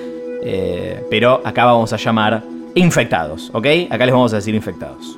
eh, 0.43 1.05
pero 1.10 1.41
acá 1.46 1.65
vamos 1.65 1.93
a 1.93 1.98
llamar 1.98 2.43
infectados, 2.74 3.51
¿ok? 3.53 3.67
Acá 3.89 4.05
les 4.05 4.13
vamos 4.13 4.34
a 4.34 4.38
decir 4.38 4.55
infectados. 4.55 5.17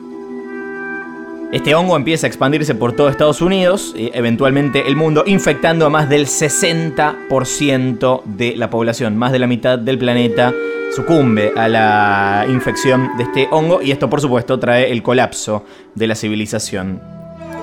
Este 1.51 1.73
hongo 1.73 1.95
empieza 1.95 2.27
a 2.27 2.29
expandirse 2.29 2.75
por 2.75 2.93
todo 2.93 3.09
Estados 3.09 3.41
Unidos 3.41 3.95
y 3.97 4.11
eventualmente 4.13 4.87
el 4.87 4.95
mundo, 4.95 5.23
infectando 5.25 5.87
a 5.87 5.89
más 5.89 6.07
del 6.07 6.27
60% 6.27 8.21
de 8.23 8.55
la 8.55 8.69
población. 8.69 9.17
Más 9.17 9.31
de 9.31 9.39
la 9.39 9.47
mitad 9.47 9.79
del 9.79 9.97
planeta 9.97 10.53
sucumbe 10.95 11.51
a 11.57 11.67
la 11.67 12.45
infección 12.47 13.17
de 13.17 13.23
este 13.23 13.47
hongo 13.49 13.81
y 13.81 13.89
esto 13.89 14.11
por 14.11 14.21
supuesto 14.21 14.59
trae 14.59 14.91
el 14.91 15.01
colapso 15.01 15.65
de 15.95 16.05
la 16.05 16.13
civilización 16.13 17.01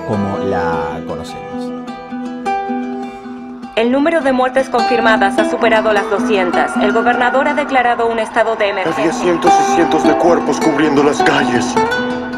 como 0.05 0.37
la 0.39 0.99
conocemos. 1.07 1.47
El 3.77 3.89
número 3.93 4.19
de 4.19 4.33
muertes 4.33 4.67
confirmadas 4.69 5.39
ha 5.39 5.49
superado 5.49 5.93
las 5.93 6.09
200. 6.09 6.75
El 6.81 6.91
gobernador 6.91 7.47
ha 7.47 7.53
declarado 7.53 8.07
un 8.07 8.19
estado 8.19 8.57
de 8.57 8.67
emergencia. 8.67 9.01
Había 9.01 9.13
cientos 9.13 9.53
y 9.53 9.75
cientos 9.75 10.03
de 10.03 10.13
cuerpos 10.17 10.59
cubriendo 10.59 11.03
las 11.03 11.23
calles. 11.23 11.73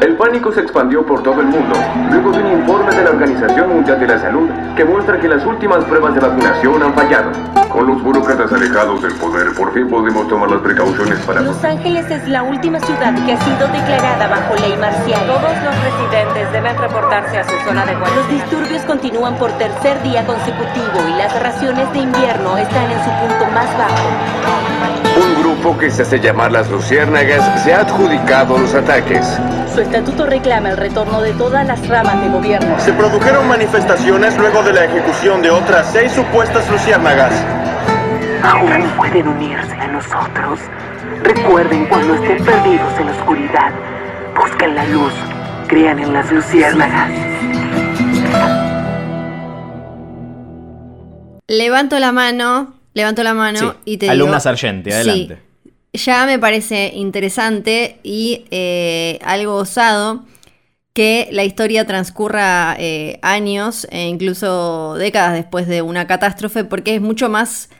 El 0.00 0.16
pánico 0.16 0.50
se 0.50 0.60
expandió 0.60 1.04
por 1.04 1.22
todo 1.22 1.42
el 1.42 1.48
mundo, 1.48 1.74
luego 2.10 2.32
de 2.32 2.38
un 2.42 2.60
informe 2.60 2.90
de 2.94 3.04
la 3.04 3.10
Organización 3.10 3.68
Mundial 3.68 4.00
de 4.00 4.06
la 4.06 4.18
Salud 4.18 4.48
que 4.74 4.82
muestra 4.82 5.20
que 5.20 5.28
las 5.28 5.44
últimas 5.44 5.84
pruebas 5.84 6.14
de 6.14 6.20
vacunación 6.20 6.82
han 6.82 6.94
fallado. 6.94 7.30
Con 7.68 7.86
los 7.86 8.02
burócratas 8.02 8.50
alejados 8.50 9.02
del 9.02 9.14
poder, 9.16 9.54
por 9.54 9.74
fin 9.74 9.88
podemos 9.88 10.26
tomar 10.26 10.50
las 10.50 10.62
precauciones 10.62 11.18
para... 11.20 11.42
Los 11.42 11.62
Ángeles 11.62 12.10
es 12.10 12.26
la 12.28 12.42
última 12.42 12.80
ciudad 12.80 13.14
que 13.26 13.34
ha 13.34 13.44
sido 13.44 13.68
declarada 13.68 14.26
bajo 14.26 14.54
ley 14.56 14.74
marcial. 14.78 15.20
Todos 15.26 15.54
los 15.64 15.74
residentes 15.84 16.50
deben 16.50 16.78
reportarse 16.78 17.38
a 17.38 17.44
su 17.44 17.56
zona 17.66 17.84
de 17.84 17.94
guardia. 17.94 18.16
Los 18.16 18.28
disturbios 18.30 18.82
continúan 18.84 19.36
por 19.36 19.52
tercer 19.58 20.02
día 20.02 20.24
consecutivo 20.24 21.08
y 21.08 21.18
las 21.18 21.42
raciones 21.42 21.92
de 21.92 21.98
invierno 22.00 22.56
están 22.56 22.90
en 22.90 22.98
su 23.04 23.10
punto 23.20 23.44
más 23.54 23.68
bajo. 23.76 24.90
Un 25.16 25.42
grupo 25.42 25.76
que 25.76 25.90
se 25.90 26.02
hace 26.02 26.18
llamar 26.18 26.52
las 26.52 26.70
Luciérnagas 26.70 27.62
se 27.62 27.74
ha 27.74 27.80
adjudicado 27.80 28.58
los 28.58 28.74
ataques. 28.74 29.38
Su 29.74 29.82
estatuto 29.82 30.26
reclama 30.26 30.70
el 30.70 30.76
retorno 30.76 31.20
de 31.22 31.32
todas 31.34 31.64
las 31.64 31.86
ramas 31.86 32.20
de 32.20 32.28
gobierno. 32.28 32.78
Se 32.80 32.92
produjeron 32.92 33.46
manifestaciones 33.46 34.36
luego 34.36 34.64
de 34.64 34.72
la 34.72 34.84
ejecución 34.84 35.42
de 35.42 35.50
otras 35.50 35.92
seis 35.92 36.10
supuestas 36.10 36.68
luciérnagas. 36.68 37.32
Aún 38.42 38.90
pueden 38.96 39.28
unirse 39.28 39.72
a 39.74 39.86
nosotros. 39.86 40.58
Recuerden 41.22 41.86
cuando 41.86 42.14
estén 42.14 42.44
perdidos 42.44 42.98
en 42.98 43.06
la 43.06 43.12
oscuridad, 43.12 43.72
busquen 44.34 44.74
la 44.74 44.84
luz, 44.86 45.12
crean 45.68 46.00
en 46.00 46.12
las 46.14 46.32
luciérnagas. 46.32 47.10
Levanto 51.46 51.98
la 52.00 52.10
mano, 52.10 52.74
levanto 52.94 53.22
la 53.22 53.34
mano 53.34 53.76
y 53.84 53.98
te 53.98 54.06
digo... 54.06 54.12
Alumna 54.12 54.40
Sargenti, 54.40 54.90
adelante 54.90 55.49
ya 55.92 56.26
me 56.26 56.38
parece 56.38 56.92
interesante 56.94 57.98
y 58.02 58.44
eh, 58.50 59.18
algo 59.22 59.56
osado 59.56 60.24
que 60.92 61.28
la 61.32 61.44
historia 61.44 61.86
transcurra 61.86 62.76
eh, 62.78 63.18
años 63.22 63.86
e 63.90 64.08
incluso 64.08 64.94
décadas 64.98 65.34
después 65.34 65.66
de 65.66 65.82
una 65.82 66.06
catástrofe, 66.06 66.64
porque 66.64 66.96
es 66.96 67.00
mucho 67.00 67.28
más 67.28 67.70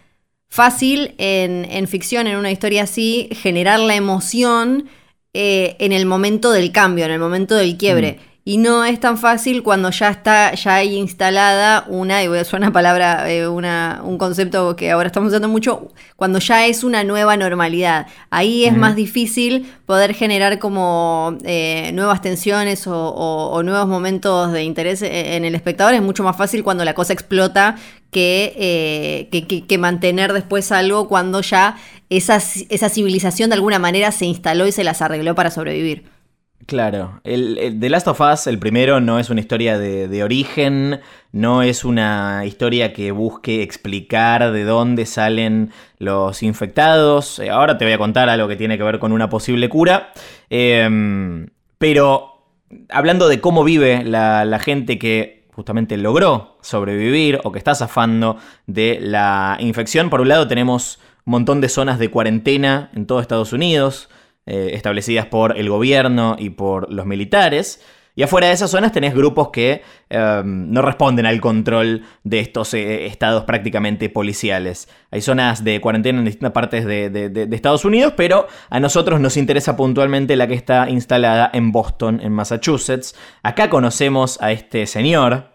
fácil 0.49 1.14
en, 1.19 1.87
ficción, 1.88 2.26
en 2.26 2.37
una 2.37 2.50
historia 2.50 2.85
así, 2.85 3.29
generar 3.33 3.81
la 3.81 3.95
emoción 3.95 4.88
eh, 5.33 5.76
en 5.79 5.93
el 5.93 6.07
momento 6.07 6.50
del 6.50 6.73
cambio, 6.73 7.05
en 7.05 7.12
el 7.12 7.21
momento 7.21 7.55
del 7.55 7.76
quiebre. 7.76 8.19
Mm. 8.19 8.29
Y 8.50 8.57
no 8.57 8.85
es 8.85 8.99
tan 8.99 9.16
fácil 9.16 9.62
cuando 9.62 9.90
ya 9.92 10.09
está, 10.09 10.52
ya 10.54 10.75
hay 10.75 10.97
instalada 10.97 11.85
una, 11.87 12.25
y 12.25 12.26
voy 12.26 12.40
a 12.40 12.42
usar 12.42 12.59
una 12.59 12.73
palabra, 12.73 13.30
eh, 13.30 13.47
una, 13.47 14.00
un 14.02 14.19
concepto 14.19 14.75
que 14.75 14.90
ahora 14.90 15.07
estamos 15.07 15.28
usando 15.28 15.47
mucho, 15.47 15.92
cuando 16.16 16.40
ya 16.40 16.66
es 16.66 16.83
una 16.83 17.04
nueva 17.04 17.37
normalidad. 17.37 18.09
Ahí 18.28 18.64
es 18.64 18.76
más 18.76 18.97
difícil 18.97 19.73
poder 19.87 20.14
generar 20.14 20.59
como 20.59 21.38
eh, 21.45 21.92
nuevas 21.95 22.23
tensiones 22.23 22.88
o, 22.88 23.62
nuevos 23.62 23.87
momentos 23.87 24.50
de 24.50 24.64
interés 24.64 25.00
eh, 25.02 25.37
en 25.37 25.45
el 25.45 25.54
espectador. 25.54 25.95
Es 25.95 26.02
mucho 26.02 26.25
más 26.25 26.37
fácil 26.37 26.64
cuando 26.64 26.85
la 26.85 26.95
cosa 26.95 27.12
explota 27.12 27.76
que, 28.11 29.28
que, 29.69 29.78
mantener 29.78 30.33
después 30.33 30.73
algo 30.73 31.07
cuando 31.07 31.40
ya 31.40 31.76
esa, 32.09 32.42
esa 32.69 32.88
civilización 32.88 33.50
de 33.50 33.54
alguna 33.54 33.78
manera 33.78 34.11
se 34.11 34.25
instaló 34.25 34.66
y 34.66 34.73
se 34.73 34.83
las 34.83 35.02
arregló 35.02 35.37
para 35.37 35.52
sobrevivir. 35.52 36.19
Claro, 36.67 37.21
el, 37.25 37.79
The 37.81 37.88
Last 37.88 38.07
of 38.07 38.21
Us, 38.21 38.47
el 38.47 38.59
primero, 38.59 39.00
no 39.00 39.19
es 39.19 39.31
una 39.31 39.40
historia 39.40 39.79
de, 39.79 40.23
origen, 40.23 41.00
no 41.33 41.62
es 41.62 41.85
una 41.85 42.45
historia 42.45 42.93
que 42.93 43.12
busque 43.12 43.62
explicar 43.62 44.52
de 44.52 44.64
dónde 44.64 45.07
salen 45.07 45.73
los 45.99 46.43
infectados. 46.43 47.38
Eh, 47.38 47.50
ahora 47.50 47.79
te 47.79 47.85
voy 47.85 47.95
a 47.95 47.99
contar 47.99 48.29
algo 48.29 48.47
que 48.47 48.57
tiene 48.57 48.76
que 48.76 48.85
ver 48.85 48.99
con 48.99 49.12
una 49.12 49.29
posible 49.29 49.69
cura. 49.69 50.12
Em, 50.49 51.49
pero 51.79 52.45
hablando 52.90 53.29
de 53.29 53.40
cómo 53.40 53.64
vive 53.64 54.05
la, 54.05 54.45
la 54.45 54.59
gente 54.59 54.99
que 54.99 55.49
justamente 55.52 55.97
logró 55.97 56.59
sobrevivir 56.61 57.40
o 57.43 57.52
que 57.52 57.59
está 57.59 57.75
zafando 57.75 58.37
de 58.67 58.99
la 59.00 59.57
infección, 59.61 60.09
por 60.09 60.21
un 60.21 60.29
lado 60.29 60.47
tenemos 60.47 61.00
un 61.25 61.33
montón 61.33 61.61
de 61.61 61.69
zonas 61.69 61.99
de 61.99 62.11
cuarentena 62.11 62.90
en 62.95 63.07
todo 63.07 63.21
Estados 63.21 63.52
Unidos. 63.52 64.09
Eh, 64.47 64.70
establecidas 64.73 65.26
por 65.26 65.59
el 65.59 65.68
gobierno 65.68 66.35
y 66.38 66.50
por 66.50 66.90
los 66.90 67.06
militares. 67.06 67.85
Y 68.16 68.23
afuera 68.23 68.49
de 68.49 68.54
esas 68.54 68.70
zonas 68.70 68.90
tenés 68.90 69.14
grupos 69.14 69.50
que 69.50 69.82
em, 70.09 70.73
no 70.73 70.82
responden 70.82 71.26
al 71.26 71.40
control 71.40 72.02
de 72.25 72.40
estos 72.40 72.75
eh, 72.75 73.06
estados 73.06 73.44
prácticamente 73.44 74.09
policiales. 74.09 74.88
Hay 75.11 75.20
zonas 75.20 75.62
de 75.62 75.80
cuarentena 75.80 76.18
en 76.18 76.25
distintas 76.25 76.52
partes 76.52 76.85
de, 76.85 77.49
Estados 77.52 77.85
Unidos, 77.85 78.14
pero 78.16 78.49
a 78.70 78.80
nosotros 78.80 79.20
nos 79.20 79.37
interesa 79.37 79.76
puntualmente 79.76 80.35
la 80.37 80.49
que 80.49 80.54
está 80.54 80.90
instalada 80.90 81.50
en 81.52 81.70
Boston, 81.70 82.20
en 82.23 82.32
Massachusetts. 82.32 83.14
Acá 83.42 83.70
conocemos 83.70 84.40
a 84.42 84.52
este 84.52 84.87
señor, 84.87 85.50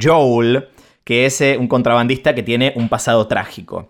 Joel, 0.00 0.68
que 1.04 1.26
es 1.26 1.40
eh, 1.40 1.56
un 1.58 1.68
contrabandista 1.68 2.34
que 2.34 2.42
tiene 2.42 2.72
un 2.76 2.88
pasado 2.88 3.26
trágico. 3.26 3.88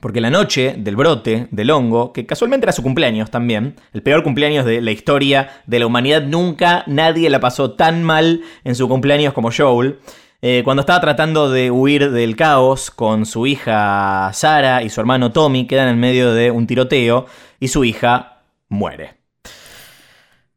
Porque 0.00 0.20
la 0.20 0.30
noche 0.30 0.74
del 0.76 0.96
brote 0.96 1.48
del 1.50 1.70
hongo, 1.70 2.12
que 2.12 2.26
casualmente 2.26 2.64
era 2.64 2.72
su 2.72 2.82
cumpleaños 2.82 3.30
también, 3.30 3.76
el 3.92 4.02
peor 4.02 4.22
cumpleaños 4.22 4.64
de 4.64 4.80
la 4.80 4.90
historia 4.90 5.62
de 5.66 5.78
la 5.78 5.86
humanidad, 5.86 6.22
nunca 6.22 6.84
nadie 6.86 7.30
la 7.30 7.40
pasó 7.40 7.72
tan 7.72 8.02
mal 8.02 8.42
en 8.64 8.74
su 8.74 8.88
cumpleaños 8.88 9.32
como 9.32 9.50
Joel. 9.56 9.98
Eh, 10.42 10.60
cuando 10.62 10.82
estaba 10.82 11.00
tratando 11.00 11.48
de 11.50 11.70
huir 11.70 12.10
del 12.10 12.36
caos 12.36 12.90
con 12.90 13.24
su 13.24 13.46
hija 13.46 14.30
Sara 14.34 14.82
y 14.82 14.90
su 14.90 15.00
hermano 15.00 15.32
Tommy, 15.32 15.66
quedan 15.66 15.88
en 15.88 15.98
medio 15.98 16.34
de 16.34 16.50
un 16.50 16.66
tiroteo 16.66 17.24
y 17.60 17.68
su 17.68 17.82
hija 17.84 18.42
muere. 18.68 19.14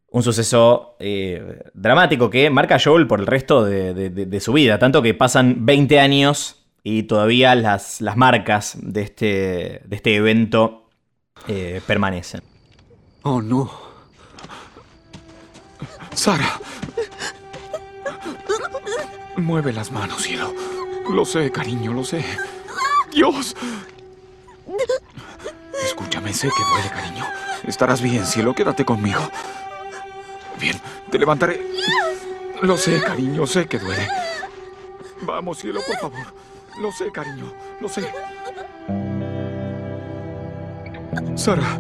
un 0.10 0.24
suceso 0.24 0.98
eh, 1.00 1.62
dramático 1.74 2.30
que 2.30 2.50
marca 2.50 2.76
a 2.76 2.80
Joel 2.84 3.08
por 3.08 3.20
el 3.20 3.28
resto 3.28 3.64
de, 3.64 4.40
su 4.42 4.52
vida. 4.52 4.80
Tanto 4.80 5.02
que 5.02 5.14
pasan 5.14 5.66
20 5.66 6.00
años 6.00 6.67
y 6.90 7.04
todavía 7.04 7.54
las, 7.54 8.00
las 8.00 8.16
marcas 8.16 8.78
de 8.82 9.02
este, 9.02 9.82
de 9.84 9.96
este 9.98 10.16
evento 10.16 10.90
eh, 11.50 11.82
permanecen. 11.86 12.42
Oh, 13.24 13.42
no. 13.42 13.70
Sara. 16.14 16.62
Mueve 19.36 19.74
las 19.74 19.92
manos, 19.92 20.22
cielo. 20.24 20.54
Lo 21.12 21.26
sé, 21.26 21.52
cariño, 21.52 21.92
lo 21.92 22.06
sé. 22.06 22.24
Dios. 23.12 23.54
Escúchame, 25.84 26.34
sé 26.34 26.48
que 26.48 26.64
duele, 26.64 26.90
cariño. 26.90 27.26
Estarás 27.68 28.02
bien, 28.02 28.26
cielo. 28.26 28.56
Quédate 28.56 28.86
conmigo. 28.86 29.30
Bien, 30.58 30.80
te 31.12 31.20
levantaré. 31.20 31.68
Lo 32.62 32.78
sé, 32.78 33.02
cariño, 33.02 33.46
sé 33.46 33.68
que 33.68 33.78
duele. 33.78 34.08
Vamos, 35.24 35.58
cielo, 35.58 35.82
por 35.86 35.98
favor. 35.98 36.48
Lo 36.80 36.92
sé, 36.92 37.12
cariño, 37.12 37.52
lo 37.82 37.90
sé. 37.90 38.06
Sara. 41.36 41.80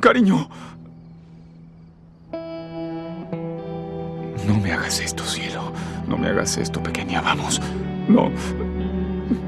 Cariño. 0.00 0.48
No 4.46 4.54
me 4.60 4.72
hagas 4.72 5.00
esto, 5.00 5.24
cielo. 5.24 5.72
No 6.08 6.16
me 6.16 6.28
hagas 6.28 6.56
esto, 6.56 6.82
pequeña. 6.82 7.20
Vamos. 7.20 7.60
No. 8.08 8.30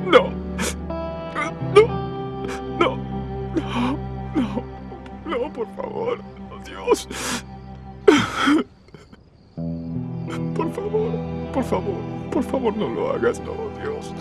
No. 0.06 0.30
No. 1.74 1.86
No. 2.78 2.96
No. 3.56 3.96
No. 4.34 4.62
No, 5.26 5.52
por 5.52 5.66
favor. 5.74 6.20
Dios. 6.64 7.08
Por 10.54 10.72
favor. 10.72 11.10
Por 11.52 11.64
favor. 11.64 12.19
Por 12.30 12.44
favor, 12.44 12.76
no 12.76 12.88
lo 12.88 13.10
hagas. 13.10 13.40
No, 13.40 13.54
Dios. 13.82 14.14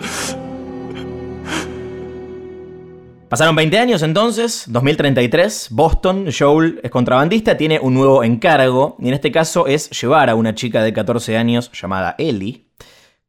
Pasaron 3.29 3.55
20 3.55 3.77
años 3.77 4.01
entonces, 4.01 4.63
2033, 4.69 5.67
Boston, 5.69 6.29
Joel 6.35 6.79
es 6.81 6.89
contrabandista, 6.89 7.55
tiene 7.55 7.79
un 7.79 7.93
nuevo 7.93 8.23
encargo, 8.23 8.97
y 8.97 9.07
en 9.07 9.13
este 9.13 9.31
caso 9.31 9.67
es 9.67 9.91
llevar 9.91 10.31
a 10.31 10.35
una 10.35 10.55
chica 10.55 10.81
de 10.81 10.93
14 10.93 11.37
años 11.37 11.71
llamada 11.71 12.15
Ellie 12.17 12.65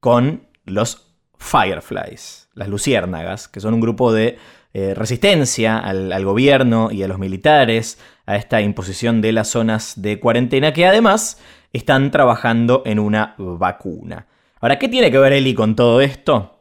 con 0.00 0.48
los 0.64 1.12
Fireflies, 1.36 2.48
las 2.54 2.68
luciérnagas, 2.68 3.46
que 3.46 3.60
son 3.60 3.74
un 3.74 3.80
grupo 3.80 4.10
de 4.10 4.38
eh, 4.72 4.94
resistencia 4.94 5.78
al, 5.78 6.10
al 6.12 6.24
gobierno 6.24 6.90
y 6.90 7.02
a 7.02 7.08
los 7.08 7.18
militares, 7.18 7.98
a 8.24 8.36
esta 8.36 8.62
imposición 8.62 9.20
de 9.20 9.32
las 9.32 9.48
zonas 9.48 10.00
de 10.00 10.18
cuarentena, 10.18 10.72
que 10.72 10.86
además 10.86 11.38
están 11.74 12.10
trabajando 12.10 12.82
en 12.86 12.98
una 12.98 13.34
vacuna. 13.36 14.28
Ahora, 14.60 14.78
¿qué 14.78 14.88
tiene 14.88 15.10
que 15.10 15.18
ver 15.18 15.32
Ellie 15.32 15.54
con 15.54 15.74
todo 15.74 16.00
esto? 16.00 16.60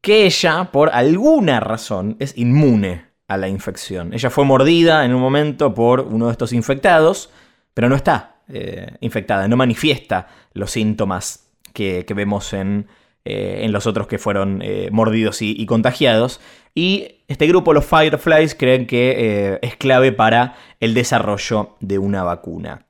que 0.00 0.26
ella, 0.26 0.70
por 0.72 0.90
alguna 0.90 1.60
razón, 1.60 2.16
es 2.18 2.36
inmune 2.36 3.06
a 3.26 3.36
la 3.36 3.48
infección. 3.48 4.14
Ella 4.14 4.30
fue 4.30 4.44
mordida 4.44 5.04
en 5.04 5.14
un 5.14 5.20
momento 5.20 5.74
por 5.74 6.00
uno 6.00 6.26
de 6.26 6.32
estos 6.32 6.52
infectados, 6.52 7.30
pero 7.74 7.88
no 7.88 7.96
está 7.96 8.36
eh, 8.48 8.96
infectada, 9.00 9.48
no 9.48 9.56
manifiesta 9.56 10.28
los 10.54 10.70
síntomas 10.70 11.50
que, 11.72 12.06
vemos 12.14 12.52
en, 12.52 12.86
eh, 13.24 13.60
en 13.62 13.72
los 13.72 13.86
otros 13.86 14.06
que 14.06 14.18
fueron 14.18 14.62
eh, 14.62 14.88
mordidos 14.90 15.42
y, 15.42 15.54
y 15.58 15.66
contagiados. 15.66 16.40
Y 16.74 17.22
este 17.28 17.46
grupo, 17.46 17.74
los 17.74 17.84
Fireflies, 17.84 18.54
creen 18.54 18.86
que 18.86 19.58
es 19.60 19.76
clave 19.76 20.12
para 20.12 20.56
el 20.80 20.94
desarrollo 20.94 21.76
de 21.80 21.98
una 21.98 22.22
vacuna. 22.22 22.86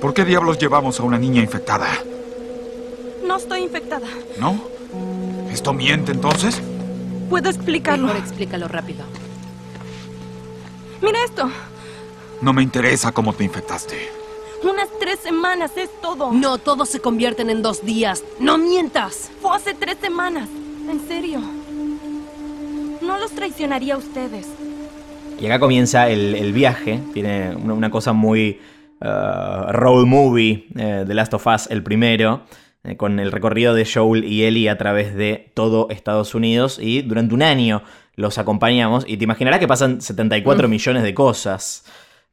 ¿Por 0.00 0.12
qué 0.12 0.24
diablos 0.24 0.58
llevamos 0.58 0.98
a 0.98 1.04
una 1.04 1.18
niña 1.18 1.40
infectada? 1.40 1.86
No 3.32 3.38
estoy 3.38 3.62
infectada. 3.62 4.06
¿No? 4.38 4.60
¿Esto 5.50 5.72
miente 5.72 6.12
entonces? 6.12 6.60
Puedo 7.30 7.48
explicarlo. 7.48 8.08
Mejor 8.08 8.20
explícalo 8.20 8.68
rápido. 8.68 9.06
Mira 11.00 11.18
esto. 11.24 11.50
No 12.42 12.52
me 12.52 12.62
interesa 12.62 13.10
cómo 13.12 13.32
te 13.32 13.44
infectaste. 13.44 13.96
Unas 14.62 14.88
tres 15.00 15.18
semanas 15.20 15.70
es 15.78 15.88
todo. 16.02 16.30
No, 16.30 16.58
todos 16.58 16.90
se 16.90 17.00
convierten 17.00 17.48
en 17.48 17.62
dos 17.62 17.82
días. 17.86 18.22
¡No 18.38 18.58
mientas! 18.58 19.30
Fue 19.40 19.56
hace 19.56 19.72
tres 19.72 19.96
semanas. 19.98 20.50
En 20.90 21.00
serio. 21.08 21.40
No 23.00 23.18
los 23.18 23.30
traicionaría 23.30 23.94
a 23.94 23.96
ustedes. 23.96 24.46
Y 25.40 25.46
acá 25.46 25.58
comienza 25.58 26.10
el, 26.10 26.34
el 26.34 26.52
viaje. 26.52 27.00
Tiene 27.14 27.56
una, 27.56 27.72
una 27.72 27.90
cosa 27.90 28.12
muy 28.12 28.60
uh, 29.00 29.72
road 29.72 30.04
movie 30.04 30.66
eh, 30.76 31.04
de 31.08 31.14
Last 31.14 31.32
of 31.32 31.46
Us, 31.46 31.66
el 31.70 31.82
primero. 31.82 32.42
Eh, 32.84 32.96
con 32.96 33.18
el 33.20 33.32
recorrido 33.32 33.74
de 33.74 33.86
Joel 33.86 34.24
y 34.24 34.44
Ellie 34.44 34.68
a 34.70 34.78
través 34.78 35.14
de 35.14 35.50
todo 35.54 35.88
Estados 35.90 36.34
Unidos. 36.34 36.78
Y 36.80 37.02
durante 37.02 37.34
un 37.34 37.42
año 37.42 37.82
los 38.16 38.38
acompañamos. 38.38 39.04
Y 39.06 39.16
te 39.16 39.24
imaginarás 39.24 39.60
que 39.60 39.68
pasan 39.68 40.00
74 40.00 40.68
Mm. 40.68 40.70
millones 40.70 41.02
de 41.02 41.14
cosas. 41.14 41.84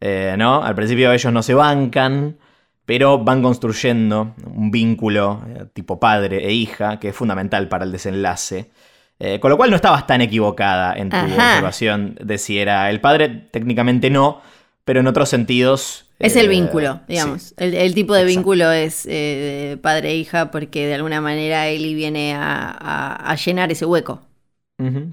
eh, 0.01 0.35
¿No? 0.38 0.63
Al 0.63 0.75
principio 0.75 1.12
ellos 1.12 1.31
no 1.33 1.43
se 1.43 1.53
bancan. 1.53 2.38
Pero 2.85 3.19
van 3.19 3.43
construyendo 3.43 4.33
un 4.51 4.71
vínculo 4.71 5.43
eh, 5.47 5.65
tipo 5.73 5.99
padre 5.99 6.47
e 6.47 6.53
hija 6.53 6.99
que 6.99 7.09
es 7.09 7.15
fundamental 7.15 7.67
para 7.67 7.85
el 7.85 7.91
desenlace. 7.91 8.71
Eh, 9.19 9.39
con 9.39 9.51
lo 9.51 9.57
cual 9.57 9.69
no 9.69 9.75
estabas 9.75 10.07
tan 10.07 10.21
equivocada 10.21 10.93
en 10.95 11.09
tu 11.09 11.15
Ajá. 11.17 11.27
observación 11.27 12.17
de 12.23 12.38
si 12.39 12.57
era 12.57 12.89
el 12.89 12.99
padre, 13.01 13.27
técnicamente 13.29 14.09
no, 14.09 14.41
pero 14.85 15.01
en 15.01 15.07
otros 15.07 15.29
sentidos. 15.29 16.08
Es 16.19 16.36
eh, 16.36 16.41
el 16.41 16.49
vínculo, 16.49 17.01
digamos. 17.08 17.41
sí. 17.41 17.55
El, 17.58 17.73
el 17.73 17.93
tipo 17.93 18.13
de 18.13 18.21
Exacto. 18.21 18.38
vínculo 18.38 18.71
es 18.71 19.05
eh, 19.10 19.77
padre 19.82 20.12
e 20.12 20.15
hija 20.17 20.51
porque 20.51 20.86
de 20.88 20.93
alguna 20.95 21.21
manera 21.21 21.67
Ellie 21.67 21.95
viene 21.95 22.34
a, 22.36 22.69
a- 22.69 23.32
a 23.32 23.36
llenar 23.36 23.71
ese 23.71 23.86
hueco. 23.86 24.21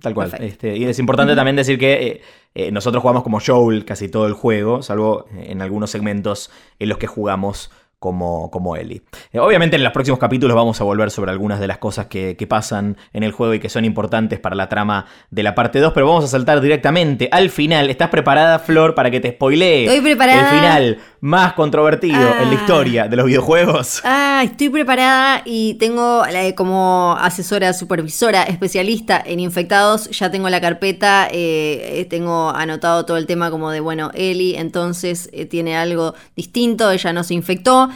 Tal 0.00 0.14
cual. 0.14 0.32
Este, 0.38 0.76
y 0.76 0.84
es 0.84 0.98
importante 1.00 1.34
también 1.34 1.56
decir 1.56 1.76
que 1.78 1.92
eh, 2.06 2.20
eh, 2.54 2.70
nosotros 2.70 3.00
jugamos 3.02 3.24
como 3.24 3.40
Joel 3.44 3.84
casi 3.84 4.08
todo 4.08 4.26
el 4.28 4.32
juego, 4.32 4.80
salvo 4.82 5.26
eh, 5.34 5.46
en 5.50 5.60
algunos 5.60 5.90
segmentos 5.90 6.50
en 6.78 6.88
los 6.88 6.98
que 6.98 7.08
jugamos 7.08 7.70
como, 7.98 8.50
como 8.50 8.76
Ellie. 8.76 9.02
Eh, 9.32 9.38
obviamente 9.38 9.76
en 9.76 9.84
los 9.84 9.92
próximos 9.92 10.18
capítulos 10.18 10.54
vamos 10.54 10.80
a 10.80 10.84
volver 10.84 11.10
sobre 11.10 11.30
algunas 11.30 11.60
de 11.60 11.66
las 11.66 11.78
cosas 11.78 12.06
que, 12.06 12.36
que 12.36 12.46
pasan 12.46 12.96
en 13.12 13.22
el 13.22 13.32
juego 13.32 13.54
y 13.54 13.60
que 13.60 13.68
son 13.68 13.84
importantes 13.84 14.38
para 14.38 14.54
la 14.54 14.68
trama 14.68 15.06
de 15.30 15.42
la 15.42 15.54
parte 15.54 15.80
2, 15.80 15.92
pero 15.94 16.06
vamos 16.06 16.24
a 16.24 16.28
saltar 16.28 16.60
directamente 16.60 17.28
al 17.32 17.50
final. 17.50 17.88
¿Estás 17.90 18.10
preparada, 18.10 18.58
Flor, 18.58 18.94
para 18.94 19.10
que 19.10 19.20
te 19.20 19.30
spoilee 19.30 19.84
Estoy 19.84 20.00
preparada. 20.00 20.50
el 20.50 20.58
final 20.58 20.98
más 21.26 21.54
controvertido 21.54 22.20
en 22.20 22.50
la 22.50 22.50
Ah. 22.50 22.54
historia 22.54 23.08
de 23.08 23.16
los 23.16 23.26
videojuegos? 23.26 24.00
Ah, 24.04 24.42
estoy 24.44 24.68
preparada 24.68 25.42
y 25.44 25.74
tengo 25.74 26.24
eh, 26.24 26.54
como 26.54 27.16
asesora, 27.18 27.72
supervisora, 27.72 28.44
especialista 28.44 29.20
en 29.26 29.40
infectados, 29.40 30.08
ya 30.10 30.30
tengo 30.30 30.48
la 30.48 30.60
carpeta, 30.60 31.26
eh, 31.32 32.00
eh, 32.00 32.04
tengo 32.04 32.50
anotado 32.50 33.04
todo 33.04 33.16
el 33.16 33.26
tema 33.26 33.50
como 33.50 33.70
de, 33.72 33.80
bueno, 33.80 34.12
Eli 34.14 34.54
entonces 34.54 35.28
eh, 35.32 35.46
tiene 35.46 35.76
algo 35.76 36.14
distinto, 36.36 36.92
ella 36.92 37.12
no 37.12 37.24
se 37.24 37.34
infectó, 37.34 37.88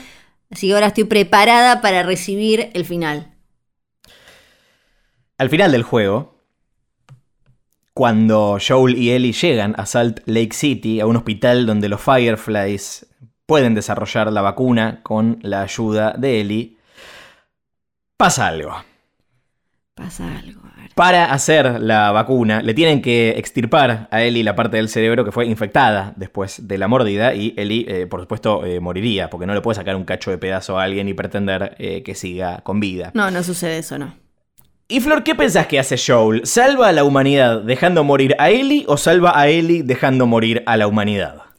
así 0.51 0.67
que 0.67 0.75
ahora 0.75 0.89
estoy 0.89 1.05
preparada 1.05 1.81
para 1.81 2.03
recibir 2.03 2.71
el 2.75 2.85
final. 2.85 3.33
Al 5.39 5.49
final 5.49 5.71
del 5.71 5.85
juego, 5.85 6.35
cuando 7.95 8.59
Joel 8.67 8.97
y 8.99 9.11
Ellie 9.11 9.33
llegan 9.33 9.75
a 9.79 9.87
Salt 9.87 10.21
Lake 10.27 10.53
City, 10.53 11.01
a 11.01 11.07
un 11.07 11.17
hospital 11.17 11.67
donde 11.67 11.89
los 11.89 12.01
Fireflies 12.01 13.07
pueden 13.51 13.75
desarrollar 13.75 14.31
la 14.31 14.43
vacuna 14.43 15.01
con 15.03 15.41
la 15.43 15.63
ayuda 15.63 16.15
de 16.17 16.41
Ellie, 16.41 16.77
pasa 18.17 18.47
algo. 18.47 18.77
Pasa 19.97 20.39
algo. 20.39 20.61
Para 20.95 21.33
hacer 21.33 21.81
la 21.81 22.13
vacuna, 22.13 22.63
le 22.63 22.75
tienen 22.75 23.03
que 23.03 23.31
extirpar 23.31 24.07
a 24.13 24.23
Ellie 24.23 24.45
la 24.45 24.55
parte 24.55 24.77
del 24.77 24.89
cerebro 24.89 25.25
que 25.25 25.33
fue 25.33 25.47
infectada 25.47 26.13
después 26.15 26.69
de 26.69 26.79
la 26.79 26.87
mordida 26.87 27.35
y 27.35 27.53
Ellie, 27.57 27.87
eh, 27.89 28.07
por 28.07 28.21
supuesto, 28.21 28.65
eh, 28.65 28.79
moriría, 28.79 29.31
porque 29.31 29.47
no 29.47 29.55
le 29.55 29.63
puede 29.63 29.75
sacar 29.75 29.97
un 29.97 30.05
cacho 30.05 30.31
de 30.31 30.39
pedazo 30.39 30.79
a 30.79 30.85
alguien 30.85 31.09
y 31.09 31.15
pretender 31.15 31.75
eh, 31.81 32.05
que 32.05 32.15
siga 32.15 32.61
con 32.63 32.79
vida. 32.79 33.11
No, 33.15 33.33
no 33.33 33.43
sucede 33.43 33.79
eso, 33.79 33.99
no. 33.99 34.15
Y 34.87 35.01
Flor, 35.01 35.25
¿qué 35.25 35.35
pensás 35.35 35.67
que 35.67 35.81
hace 35.81 35.97
Joel? 35.99 36.47
¿Salva 36.47 36.87
a 36.87 36.93
la 36.93 37.03
humanidad 37.03 37.63
dejando 37.63 38.05
morir 38.05 38.37
a 38.39 38.51
Ellie 38.51 38.85
o 38.87 38.97
salva 38.97 39.37
a 39.37 39.49
Ellie 39.49 39.83
dejando 39.83 40.29
morir 40.29 40.63
a 40.67 40.77
la 40.77 40.87
humanidad? 40.87 41.50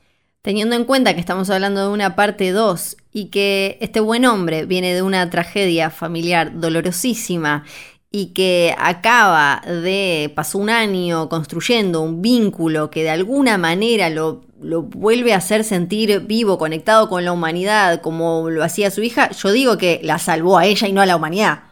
Teniendo 0.41 0.75
en 0.75 0.85
cuenta 0.85 1.13
que 1.13 1.19
estamos 1.19 1.49
hablando 1.51 1.81
de 1.81 1.89
una 1.89 2.15
parte 2.15 2.51
2 2.51 2.97
y 3.11 3.25
que 3.25 3.77
este 3.79 3.99
buen 3.99 4.25
hombre 4.25 4.65
viene 4.65 4.93
de 4.93 5.03
una 5.03 5.29
tragedia 5.29 5.91
familiar 5.91 6.59
dolorosísima 6.59 7.63
y 8.09 8.33
que 8.33 8.75
acaba 8.77 9.61
de, 9.65 10.31
pasó 10.35 10.57
un 10.57 10.69
año 10.69 11.29
construyendo 11.29 12.01
un 12.01 12.21
vínculo 12.21 12.89
que 12.89 13.03
de 13.03 13.11
alguna 13.11 13.59
manera 13.59 14.09
lo, 14.09 14.41
lo 14.59 14.81
vuelve 14.81 15.33
a 15.33 15.37
hacer 15.37 15.63
sentir 15.63 16.21
vivo, 16.21 16.57
conectado 16.57 17.07
con 17.07 17.23
la 17.23 17.31
humanidad, 17.31 18.01
como 18.01 18.49
lo 18.49 18.63
hacía 18.63 18.89
su 18.89 19.03
hija, 19.03 19.29
yo 19.31 19.51
digo 19.51 19.77
que 19.77 20.01
la 20.03 20.17
salvó 20.17 20.57
a 20.57 20.65
ella 20.65 20.87
y 20.87 20.93
no 20.93 21.01
a 21.01 21.05
la 21.05 21.15
humanidad. 21.15 21.63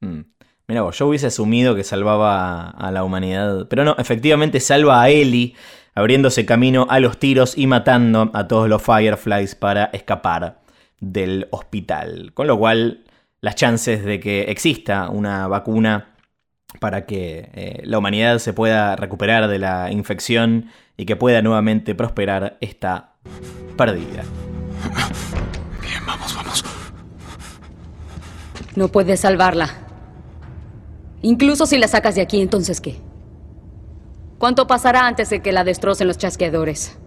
Mm. 0.00 0.20
Mira 0.68 0.82
vos, 0.82 0.96
yo 0.96 1.08
hubiese 1.08 1.26
asumido 1.26 1.74
que 1.74 1.82
salvaba 1.82 2.70
a 2.70 2.90
la 2.92 3.04
humanidad, 3.04 3.66
pero 3.68 3.84
no, 3.84 3.96
efectivamente 3.98 4.60
salva 4.60 5.02
a 5.02 5.10
Ellie 5.10 5.54
abriéndose 5.94 6.46
camino 6.46 6.86
a 6.88 7.00
los 7.00 7.18
tiros 7.18 7.56
y 7.56 7.66
matando 7.66 8.30
a 8.34 8.48
todos 8.48 8.68
los 8.68 8.82
Fireflies 8.82 9.54
para 9.54 9.84
escapar 9.86 10.60
del 11.00 11.48
hospital. 11.50 12.32
Con 12.34 12.46
lo 12.46 12.58
cual, 12.58 13.04
las 13.40 13.56
chances 13.56 14.04
de 14.04 14.20
que 14.20 14.42
exista 14.42 15.08
una 15.10 15.48
vacuna 15.48 16.08
para 16.80 17.04
que 17.04 17.50
eh, 17.52 17.82
la 17.84 17.98
humanidad 17.98 18.38
se 18.38 18.52
pueda 18.52 18.96
recuperar 18.96 19.48
de 19.48 19.58
la 19.58 19.90
infección 19.92 20.70
y 20.96 21.04
que 21.04 21.16
pueda 21.16 21.42
nuevamente 21.42 21.94
prosperar 21.94 22.56
está 22.60 23.14
perdida. 23.76 24.22
Bien, 25.82 26.06
vamos, 26.06 26.34
vamos. 26.34 26.64
No 28.74 28.88
puedes 28.88 29.20
salvarla. 29.20 29.68
Incluso 31.20 31.66
si 31.66 31.78
la 31.78 31.88
sacas 31.88 32.14
de 32.14 32.22
aquí, 32.22 32.40
entonces 32.40 32.80
¿qué? 32.80 32.96
¿Cuánto 34.42 34.66
pasará 34.66 35.06
antes 35.06 35.30
de 35.30 35.40
que 35.40 35.52
la 35.52 35.62
destrocen 35.62 36.08
los 36.08 36.18
chasqueadores? 36.18 36.98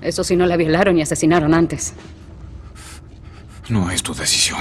Eso 0.00 0.24
si 0.24 0.34
no 0.34 0.44
la 0.44 0.56
violaron 0.56 0.98
y 0.98 1.02
asesinaron 1.02 1.54
antes. 1.54 1.94
No 3.68 3.92
es 3.92 4.02
tu 4.02 4.12
decisión. 4.12 4.60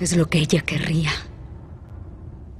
Es 0.00 0.16
lo 0.16 0.30
que 0.30 0.38
ella 0.38 0.62
querría. 0.62 1.10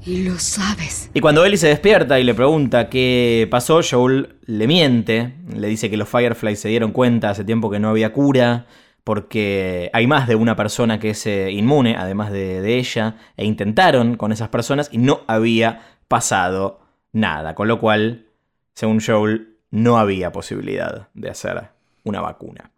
Y 0.05 0.25
lo 0.25 0.38
sabes. 0.38 1.11
Y 1.14 1.23
cuando 1.23 1.42
Ellie 1.46 1.57
se 1.57 1.68
despierta 1.68 2.20
y 2.20 2.23
le 2.23 2.35
pregunta 2.35 2.90
qué 2.90 3.49
pasó, 3.51 3.81
Joel 3.83 4.37
le 4.44 4.66
miente. 4.66 5.37
Le 5.57 5.68
dice 5.68 5.88
que 5.88 5.96
los 5.96 6.11
Fireflies 6.11 6.61
se 6.61 6.68
dieron 6.68 6.92
cuenta 6.92 7.31
hace 7.31 7.44
tiempo 7.44 7.70
que 7.70 7.81
no 7.81 7.88
había 7.88 8.12
cura, 8.12 8.66
porque 9.05 9.88
hay 9.94 10.07
más 10.07 10.29
de 10.29 10.35
una 10.35 10.55
persona 10.55 11.01
que 11.01 11.09
es 11.09 11.27
eh, 11.27 11.51
inmune, 11.51 11.96
además 11.96 12.31
de, 12.31 12.61
de 12.61 12.77
ella, 12.77 13.16
e 13.38 13.46
intentaron 13.46 14.18
con 14.18 14.33
esas 14.33 14.51
personas 14.51 14.90
y 14.92 14.99
no 14.99 15.23
había 15.29 15.81
pasado 16.09 16.81
nada. 17.14 17.55
Con 17.55 17.66
lo 17.66 17.81
cual, 17.81 18.27
según 18.74 19.00
Joel, 19.00 19.56
no 19.70 19.98
había 19.98 20.33
posibilidad 20.33 21.09
de 21.14 21.30
hacer 21.30 21.70
una 22.04 22.20
vacuna. 22.20 22.72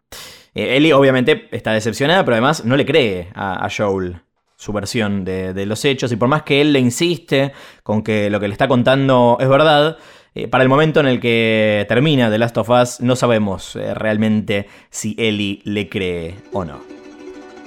Eh, 0.53 0.77
Ellie 0.77 0.93
obviamente 0.93 1.47
está 1.51 1.71
decepcionada, 1.71 2.23
pero 2.23 2.35
además 2.35 2.65
no 2.65 2.75
le 2.75 2.85
cree 2.85 3.29
a, 3.33 3.67
Joel 3.75 4.21
su 4.55 4.71
versión 4.71 5.25
de, 5.25 5.53
de 5.53 5.65
los 5.65 5.83
hechos 5.83 6.11
y 6.11 6.15
por 6.15 6.29
más 6.29 6.43
que 6.43 6.61
él 6.61 6.71
le 6.71 6.79
insiste 6.79 7.51
con 7.81 8.03
que 8.03 8.29
lo 8.29 8.39
que 8.39 8.47
le 8.47 8.53
está 8.53 8.67
contando 8.67 9.37
es 9.39 9.49
verdad, 9.49 9.97
eh, 10.35 10.47
para 10.47 10.63
el 10.63 10.69
momento 10.69 10.99
en 10.99 11.05
el 11.05 11.19
que 11.19 11.85
termina 11.87 12.29
The 12.29 12.39
Last 12.39 12.57
of 12.57 12.69
Us 12.69 13.01
no 13.01 13.15
sabemos 13.15 13.75
eh, 13.75 13.93
realmente 13.93 14.67
si 14.89 15.15
Ellie 15.17 15.61
le 15.63 15.89
cree 15.89 16.35
o 16.51 16.65
no. 16.65 16.79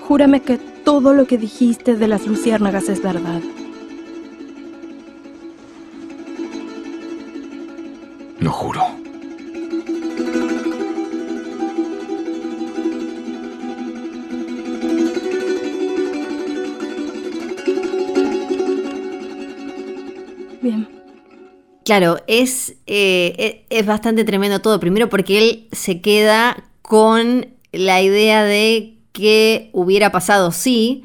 Júrame 0.01 0.43
que 0.43 0.59
todo 0.85 1.15
lo 1.15 1.27
que 1.27 1.39
dijiste 1.39 1.97
de 1.97 2.09
las 2.09 2.27
luciérnagas 2.27 2.89
es 2.89 3.03
verdad. 3.03 3.41
Lo 8.47 8.53
juro. 8.53 8.81
Bien. 20.63 20.89
Claro, 21.85 22.19
es, 22.29 22.77
eh, 22.87 23.35
es, 23.69 23.81
es 23.81 23.85
bastante 23.85 24.23
tremendo 24.23 24.61
todo. 24.61 24.79
Primero 24.79 25.09
porque 25.09 25.39
él 25.39 25.69
se 25.73 26.01
queda 26.01 26.71
con 26.83 27.49
la 27.73 28.01
idea 28.01 28.45
de 28.45 29.01
que 29.11 29.71
hubiera 29.73 30.13
pasado 30.13 30.53
sí 30.53 31.05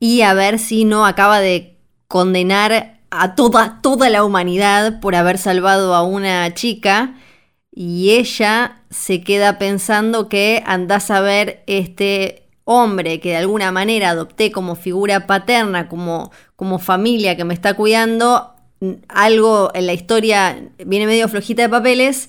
y 0.00 0.22
a 0.22 0.32
ver 0.32 0.58
si 0.58 0.86
no 0.86 1.04
acaba 1.04 1.40
de 1.40 1.76
condenar 2.06 2.97
a 3.10 3.34
toda, 3.34 3.80
toda 3.82 4.10
la 4.10 4.24
humanidad 4.24 5.00
por 5.00 5.14
haber 5.14 5.38
salvado 5.38 5.94
a 5.94 6.02
una 6.02 6.52
chica 6.54 7.14
y 7.74 8.10
ella 8.10 8.82
se 8.90 9.22
queda 9.22 9.58
pensando 9.58 10.28
que 10.28 10.62
andás 10.66 11.10
a 11.10 11.20
ver 11.20 11.62
este 11.66 12.42
hombre 12.64 13.20
que 13.20 13.30
de 13.30 13.36
alguna 13.36 13.72
manera 13.72 14.10
adopté 14.10 14.52
como 14.52 14.74
figura 14.76 15.26
paterna, 15.26 15.88
como, 15.88 16.30
como 16.56 16.78
familia 16.78 17.36
que 17.36 17.44
me 17.44 17.54
está 17.54 17.74
cuidando, 17.74 18.54
algo 19.08 19.70
en 19.74 19.86
la 19.86 19.94
historia 19.94 20.58
viene 20.84 21.06
medio 21.06 21.28
flojita 21.28 21.62
de 21.62 21.68
papeles, 21.68 22.28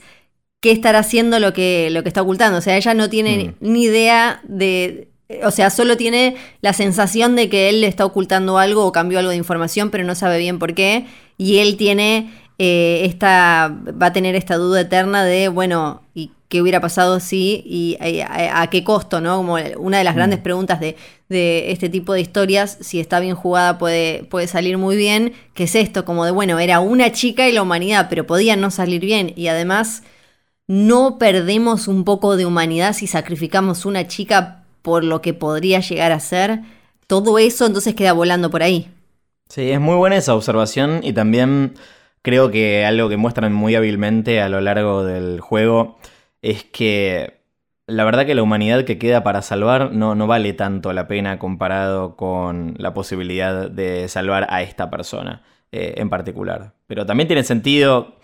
¿qué 0.62 0.72
estará 0.72 1.00
haciendo 1.00 1.40
lo 1.40 1.52
que, 1.54 1.90
lo 1.92 2.04
que 2.04 2.10
está 2.10 2.22
ocultando? 2.22 2.60
O 2.60 2.62
sea, 2.62 2.78
ella 2.78 2.94
no 2.94 3.10
tiene 3.10 3.56
Mm. 3.60 3.72
ni 3.72 3.84
idea 3.84 4.42
de... 4.44 5.09
O 5.44 5.52
sea, 5.52 5.70
solo 5.70 5.96
tiene 5.96 6.36
la 6.62 6.74
sensación 6.74 7.36
de 7.36 7.50
que 7.50 7.70
él 7.70 7.82
le 7.82 7.88
está 7.88 8.04
ocultando 8.06 8.58
algo 8.58 8.86
o 8.86 8.92
cambió 8.92 9.20
algo 9.20 9.30
de 9.30 9.38
información, 9.38 9.92
pero 9.92 10.04
no 10.04 10.16
sabe 10.16 10.40
bien 10.40 10.58
por 10.58 10.74
qué. 10.74 11.06
Y 11.38 11.60
él 11.60 11.78
tiene 11.78 12.32
eh, 12.58 13.02
esta... 13.06 13.72
va 14.02 14.08
a 14.08 14.14
tener 14.14 14.36
esta 14.36 14.56
duda 14.58 14.82
eterna 14.82 15.24
de, 15.24 15.48
bueno, 15.48 16.02
¿y 16.16 16.32
qué 16.50 16.64
hubiera 16.64 16.82
pasado 16.82 17.20
si? 17.20 17.62
¿Y 17.64 17.98
eh, 18.02 18.24
a, 18.24 18.62
a 18.62 18.70
qué 18.72 18.84
costo? 18.84 19.22
¿no? 19.22 19.38
Como 19.38 19.58
una 19.78 20.00
de 20.00 20.04
las 20.04 20.16
grandes 20.16 20.40
preguntas 20.40 20.80
de, 20.80 20.96
de 21.30 21.72
este 21.72 21.90
tipo 21.90 22.14
de 22.14 22.22
historias, 22.22 22.80
si 22.82 23.00
está 23.00 23.20
bien 23.20 23.36
jugada 23.36 23.78
puede, 23.78 24.24
puede 24.24 24.48
salir 24.48 24.80
muy 24.80 24.96
bien, 24.98 25.34
que 25.54 25.66
es 25.66 25.76
esto, 25.76 26.06
como 26.06 26.26
de, 26.26 26.32
bueno, 26.32 26.58
era 26.58 26.80
una 26.80 27.12
chica 27.12 27.48
y 27.48 27.52
la 27.52 27.62
humanidad, 27.62 28.08
pero 28.10 28.26
podía 28.26 28.56
no 28.56 28.72
salir 28.72 29.02
bien. 29.02 29.34
Y 29.36 29.48
además, 29.48 30.02
no 30.68 31.20
perdemos 31.20 31.88
un 31.88 32.04
poco 32.04 32.36
de 32.36 32.48
humanidad 32.48 32.94
si 32.94 33.06
sacrificamos 33.08 33.86
una 33.86 34.08
chica 34.08 34.59
por 34.82 35.04
lo 35.04 35.22
que 35.22 35.34
podría 35.34 35.80
llegar 35.80 36.12
a 36.12 36.20
ser. 36.20 36.62
Todo 37.08 37.40
eso 37.40 37.66
entonces 37.66 37.96
queda 37.96 38.14
volando 38.14 38.50
por 38.50 38.64
ahí. 38.64 38.90
Sí, 39.50 39.72
es 39.72 39.80
muy 39.80 39.96
buena 39.96 40.18
esa 40.18 40.36
observación 40.36 41.00
y 41.04 41.14
también 41.14 41.74
creo 42.22 42.52
que 42.52 42.86
algo 42.86 43.10
que 43.10 43.18
muestran 43.18 43.54
muy 43.54 43.76
hábilmente 43.76 44.42
a 44.42 44.50
lo 44.50 44.62
largo 44.62 45.04
del 45.04 45.40
juego 45.40 45.98
es 46.42 46.64
que 46.64 47.40
la 47.88 48.04
verdad 48.04 48.26
que 48.26 48.36
la 48.36 48.44
humanidad 48.44 48.86
que 48.86 49.00
queda 49.00 49.24
para 49.24 49.42
salvar 49.42 49.92
no, 49.92 50.14
no 50.14 50.28
vale 50.28 50.54
tanto 50.54 50.94
la 50.94 51.08
pena 51.08 51.40
comparado 51.40 52.16
con 52.16 52.76
la 52.78 52.94
posibilidad 52.94 53.70
de 53.70 54.08
salvar 54.08 54.46
a 54.50 54.62
esta 54.62 54.92
persona 54.92 55.42
eh, 55.72 55.96
en 55.98 56.10
particular. 56.10 56.74
Pero 56.86 57.06
también 57.06 57.28
tiene 57.28 57.44
sentido 57.44 58.16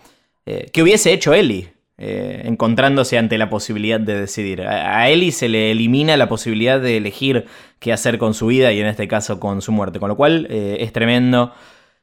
eh, 0.46 0.70
que 0.72 0.82
hubiese 0.82 1.12
hecho 1.12 1.34
Ellie. 1.34 1.72
Eh, 1.98 2.42
encontrándose 2.44 3.16
ante 3.18 3.38
la 3.38 3.48
posibilidad 3.48 3.98
de 4.00 4.20
decidir. 4.20 4.62
A, 4.62 4.98
a 5.00 5.08
Ellie 5.08 5.32
se 5.32 5.48
le 5.48 5.70
elimina 5.70 6.16
la 6.16 6.28
posibilidad 6.28 6.80
de 6.80 6.98
elegir 6.98 7.46
qué 7.78 7.92
hacer 7.92 8.18
con 8.18 8.34
su 8.34 8.46
vida 8.48 8.72
y 8.72 8.80
en 8.80 8.86
este 8.86 9.08
caso 9.08 9.40
con 9.40 9.62
su 9.62 9.72
muerte. 9.72 9.98
Con 9.98 10.08
lo 10.08 10.16
cual 10.16 10.46
eh, 10.50 10.78
es 10.80 10.92
tremendo. 10.92 11.52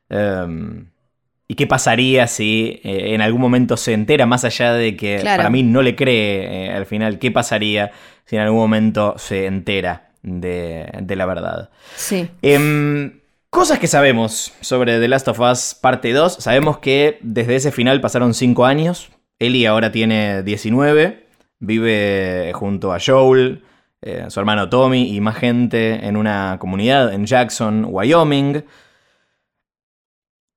Um, 0.10 0.88
¿Y 1.48 1.56
qué 1.56 1.68
pasaría 1.68 2.26
si 2.28 2.80
eh, 2.84 3.14
en 3.14 3.22
algún 3.22 3.42
momento 3.42 3.78
se 3.78 3.94
entera, 3.94 4.26
más 4.26 4.44
allá 4.46 4.74
de 4.74 4.96
que 4.96 5.18
Claro. 5.22 5.38
para 5.38 5.50
mí 5.50 5.62
no 5.62 5.82
le 5.82 5.96
cree 5.96 6.72
al 6.72 6.86
final, 6.86 7.20
qué 7.20 7.32
pasaría 7.32 7.92
si 8.26 8.38
en 8.38 8.42
algún 8.44 8.60
momento 8.60 9.16
se 9.18 9.46
entera 9.46 10.10
de, 10.24 10.88
de 11.02 11.16
la 11.16 11.26
verdad? 11.26 11.70
Sí. 11.96 12.30
Em, 12.42 13.20
cosas 13.50 13.78
que 13.78 13.88
sabemos 13.88 14.54
sobre 14.62 15.00
The 15.00 15.08
Last 15.08 15.28
of 15.28 15.40
Us 15.42 15.76
parte 15.80 16.14
2. 16.14 16.34
Sabemos 16.40 16.78
que 16.80 17.20
desde 17.22 17.56
ese 17.58 17.72
final 17.72 18.02
pasaron 18.02 18.34
5 18.34 18.66
años. 18.66 19.10
Ellie 19.46 19.68
ahora 19.68 19.92
tiene 19.92 20.44
19. 20.44 21.28
Vive 21.60 22.52
junto 22.54 22.94
a 22.94 23.00
Joel, 23.00 23.64
eh, 24.02 24.26
su 24.30 24.40
hermano 24.40 24.70
Tommy 24.70 25.16
y 25.16 25.22
más 25.22 25.38
gente 25.38 26.06
en 26.06 26.18
una 26.18 26.58
comunidad 26.60 27.14
en 27.14 27.26
Jackson, 27.26 27.86
Wyoming. 27.90 28.64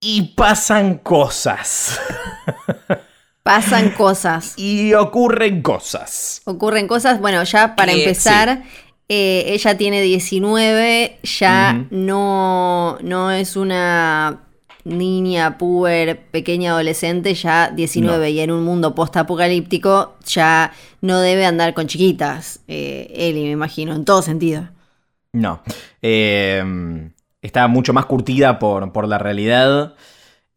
Y 0.00 0.34
pasan 0.34 0.98
cosas. 0.98 2.00
Pasan 3.42 3.90
cosas. 3.90 4.58
Y 4.58 4.92
ocurren 4.94 5.62
cosas. 5.62 6.42
Ocurren 6.46 6.88
cosas. 6.88 7.20
Bueno, 7.20 7.44
ya 7.44 7.76
para 7.76 7.92
Que 7.92 8.02
empezar, 8.02 8.64
eh, 9.08 9.44
ella 9.46 9.76
tiene 9.78 10.02
19, 10.02 11.20
ya 11.22 11.86
no, 11.90 12.98
no 13.02 13.30
es 13.30 13.54
una 13.54 14.46
niña, 14.86 15.58
puber, 15.58 16.20
pequeña 16.30 16.70
adolescente, 16.72 17.34
ya 17.34 17.70
19 17.70 18.18
No. 18.18 18.26
y 18.28 18.40
en 18.40 18.50
un 18.52 18.64
mundo 18.64 18.94
post-apocalíptico 18.94 20.14
ya 20.24 20.72
no 21.00 21.20
debe 21.20 21.44
andar 21.44 21.74
con 21.74 21.86
chiquitas. 21.86 22.60
Eh, 22.68 23.12
Ellie, 23.14 23.44
me 23.44 23.50
imagino, 23.50 23.94
en 23.94 24.04
todo 24.04 24.22
sentido. 24.22 24.68
No. 25.32 25.60
Eh, 26.02 27.10
está 27.42 27.66
mucho 27.68 27.92
más 27.92 28.06
curtida 28.06 28.58
por, 28.58 28.92
por 28.92 29.06
la 29.08 29.18
realidad. 29.18 29.94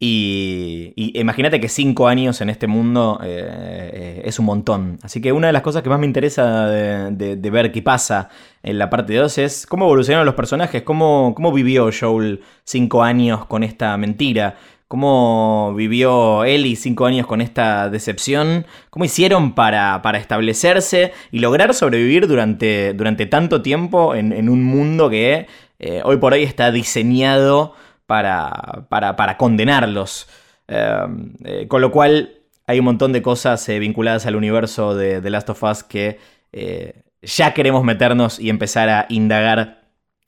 Y, 0.02 0.94
y 0.96 1.20
imagínate 1.20 1.60
que 1.60 1.68
cinco 1.68 2.08
años 2.08 2.40
en 2.40 2.48
este 2.48 2.66
mundo 2.66 3.20
eh, 3.22 3.90
eh, 3.92 4.22
es 4.24 4.38
un 4.38 4.46
montón. 4.46 4.98
Así 5.02 5.20
que 5.20 5.30
una 5.30 5.48
de 5.48 5.52
las 5.52 5.60
cosas 5.60 5.82
que 5.82 5.90
más 5.90 6.00
me 6.00 6.06
interesa 6.06 6.66
de, 6.68 7.50
ver 7.50 7.70
qué 7.70 7.82
pasa 7.82 8.30
en 8.62 8.78
la 8.78 8.88
parte 8.88 9.14
2 9.14 9.36
es 9.36 9.66
cómo 9.66 9.84
evolucionaron 9.84 10.24
los 10.24 10.34
personajes, 10.34 10.82
cómo, 10.84 11.34
cómo 11.36 11.52
vivió 11.52 11.90
Joel 11.92 12.40
cinco 12.64 13.02
años 13.02 13.44
con 13.44 13.62
esta 13.62 13.94
mentira, 13.98 14.56
cómo 14.88 15.74
vivió 15.76 16.44
Ellie 16.44 16.76
cinco 16.76 17.04
años 17.04 17.26
con 17.26 17.42
esta 17.42 17.90
decepción, 17.90 18.64
cómo 18.88 19.04
hicieron 19.04 19.54
para, 19.54 20.00
para 20.00 20.16
establecerse 20.16 21.12
y 21.30 21.40
lograr 21.40 21.74
sobrevivir 21.74 22.26
durante, 22.26 22.94
durante 22.94 23.26
tanto 23.26 23.60
tiempo 23.60 24.14
en, 24.14 24.32
en 24.32 24.48
un 24.48 24.64
mundo 24.64 25.10
que 25.10 25.46
eh, 25.78 26.00
hoy 26.04 26.16
por 26.16 26.32
hoy 26.32 26.42
está 26.44 26.72
diseñado 26.72 27.74
para, 28.10 28.86
para, 28.88 29.14
para 29.14 29.36
condenarlos. 29.36 30.26
Eh, 30.66 31.06
eh, 31.44 31.68
con 31.68 31.80
lo 31.80 31.92
cual 31.92 32.40
hay 32.66 32.80
un 32.80 32.84
montón 32.86 33.12
de 33.12 33.22
cosas 33.22 33.68
eh, 33.68 33.78
vinculadas 33.78 34.26
al 34.26 34.34
universo 34.34 34.96
de 34.96 35.20
The 35.20 35.30
Last 35.30 35.48
of 35.50 35.62
Us 35.62 35.84
que 35.84 36.18
eh, 36.50 37.04
ya 37.22 37.54
queremos 37.54 37.84
meternos 37.84 38.40
y 38.40 38.50
empezar 38.50 38.88
a 38.88 39.06
indagar 39.10 39.84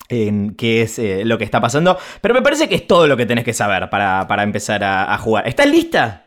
en 0.08 0.54
qué 0.54 0.82
es 0.82 1.00
lo 1.26 1.38
que 1.38 1.44
está 1.44 1.60
pasando. 1.60 1.98
Pero 2.20 2.34
me 2.34 2.42
parece 2.42 2.68
que 2.68 2.76
es 2.76 2.86
todo 2.86 3.08
lo 3.08 3.16
que 3.16 3.26
tenés 3.26 3.42
que 3.42 3.52
saber 3.52 3.90
para, 3.90 4.28
para 4.28 4.44
empezar 4.44 4.84
a, 4.84 5.18
jugar. 5.18 5.48
¿Estás 5.48 5.66
lista? 5.66 6.26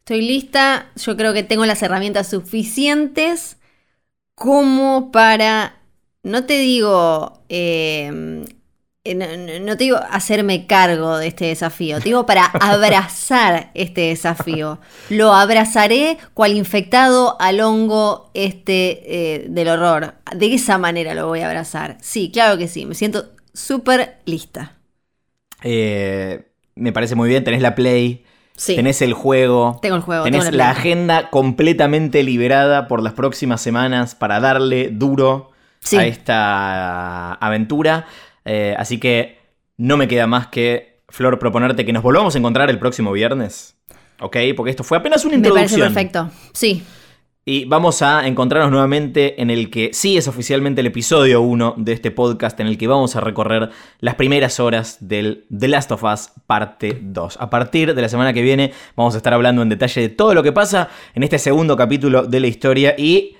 Estoy 0.00 0.20
lista, 0.20 0.88
yo 0.96 1.16
creo 1.16 1.32
que 1.32 1.44
tengo 1.44 1.64
las 1.64 1.82
herramientas 1.82 2.28
suficientes 2.28 3.56
como 4.34 5.10
para, 5.12 5.76
no 6.24 6.44
te 6.44 6.58
digo, 6.58 7.44
eh, 7.48 8.44
no, 9.04 9.24
no- 9.60 9.76
te 9.76 9.84
digo 9.84 9.98
hacerme 10.10 10.66
cargo 10.66 11.16
de 11.16 11.28
este 11.28 11.46
desafío, 11.46 11.98
te 11.98 12.04
digo 12.04 12.26
para 12.26 12.44
abrazar 12.60 13.70
este 13.74 14.02
desafío. 14.02 14.78
Lo 15.08 15.32
abrazaré 15.32 16.18
cual 16.34 16.52
infectado 16.56 17.36
al 17.40 17.60
hongo 17.60 18.30
este 18.34 19.02
eh, 19.36 19.46
del 19.48 19.68
horror. 19.68 20.14
De 20.36 20.52
esa 20.54 20.76
manera 20.78 21.14
lo 21.14 21.26
voy 21.28 21.40
a 21.40 21.46
abrazar. 21.48 21.96
Sí, 22.00 22.30
claro 22.30 22.58
que 22.58 22.68
sí, 22.68 22.84
me 22.84 22.94
siento 22.94 23.30
súper 23.54 24.18
lista. 24.26 24.74
Eh, 25.62 26.52
me 26.74 26.92
parece 26.92 27.14
muy 27.14 27.28
bien, 27.28 27.42
tenés 27.44 27.62
la 27.62 27.74
Play. 27.74 28.24
Sí. 28.54 28.76
Tenés 28.76 29.00
el 29.00 29.14
juego. 29.14 29.78
Tengo 29.80 29.96
el 29.96 30.02
juego, 30.02 30.24
Tenés 30.24 30.44
tengo 30.44 30.56
la 30.58 30.70
agenda 30.70 31.30
completamente 31.30 32.22
liberada 32.22 32.88
por 32.88 33.02
las 33.02 33.14
próximas 33.14 33.62
semanas 33.62 34.14
para 34.14 34.40
darle 34.40 34.90
duro 34.90 35.52
Sí. 35.82 35.96
a 35.96 36.04
esta 36.04 37.32
aventura. 37.34 38.06
Eh, 38.52 38.74
así 38.76 38.98
que 38.98 39.38
no 39.76 39.96
me 39.96 40.08
queda 40.08 40.26
más 40.26 40.48
que, 40.48 41.02
Flor, 41.08 41.38
proponerte 41.38 41.84
que 41.84 41.92
nos 41.92 42.02
volvamos 42.02 42.34
a 42.34 42.38
encontrar 42.38 42.68
el 42.68 42.80
próximo 42.80 43.12
viernes. 43.12 43.76
¿Ok? 44.20 44.36
Porque 44.56 44.70
esto 44.70 44.82
fue 44.82 44.98
apenas 44.98 45.24
una 45.24 45.36
Me 45.38 45.48
parece 45.48 45.76
introducción. 45.76 45.94
perfecto. 45.94 46.30
Sí, 46.52 46.82
Y 47.44 47.64
vamos 47.66 48.02
a 48.02 48.26
encontrarnos 48.26 48.72
nuevamente 48.72 49.40
en 49.40 49.50
el 49.50 49.70
que 49.70 49.90
sí 49.92 50.16
es 50.18 50.26
oficialmente 50.26 50.80
el 50.80 50.88
episodio 50.88 51.40
1 51.42 51.74
de 51.78 51.92
este 51.92 52.10
podcast 52.10 52.58
en 52.58 52.66
el 52.66 52.76
que 52.76 52.88
vamos 52.88 53.14
a 53.14 53.20
recorrer 53.20 53.70
las 54.00 54.16
primeras 54.16 54.58
horas 54.58 54.98
del 55.00 55.46
The 55.56 55.68
Last 55.68 55.92
of 55.92 56.02
Us 56.02 56.32
parte 56.48 56.98
2. 57.00 57.36
A 57.40 57.50
partir 57.50 57.94
de 57.94 58.02
la 58.02 58.08
semana 58.08 58.32
que 58.32 58.42
viene 58.42 58.72
vamos 58.96 59.14
a 59.14 59.18
estar 59.18 59.32
hablando 59.32 59.62
en 59.62 59.68
detalle 59.68 60.00
de 60.00 60.08
todo 60.08 60.34
lo 60.34 60.42
que 60.42 60.50
pasa 60.52 60.88
en 61.14 61.22
este 61.22 61.38
segundo 61.38 61.76
capítulo 61.76 62.24
de 62.24 62.40
la 62.40 62.48
historia 62.48 62.94
y 62.98 63.36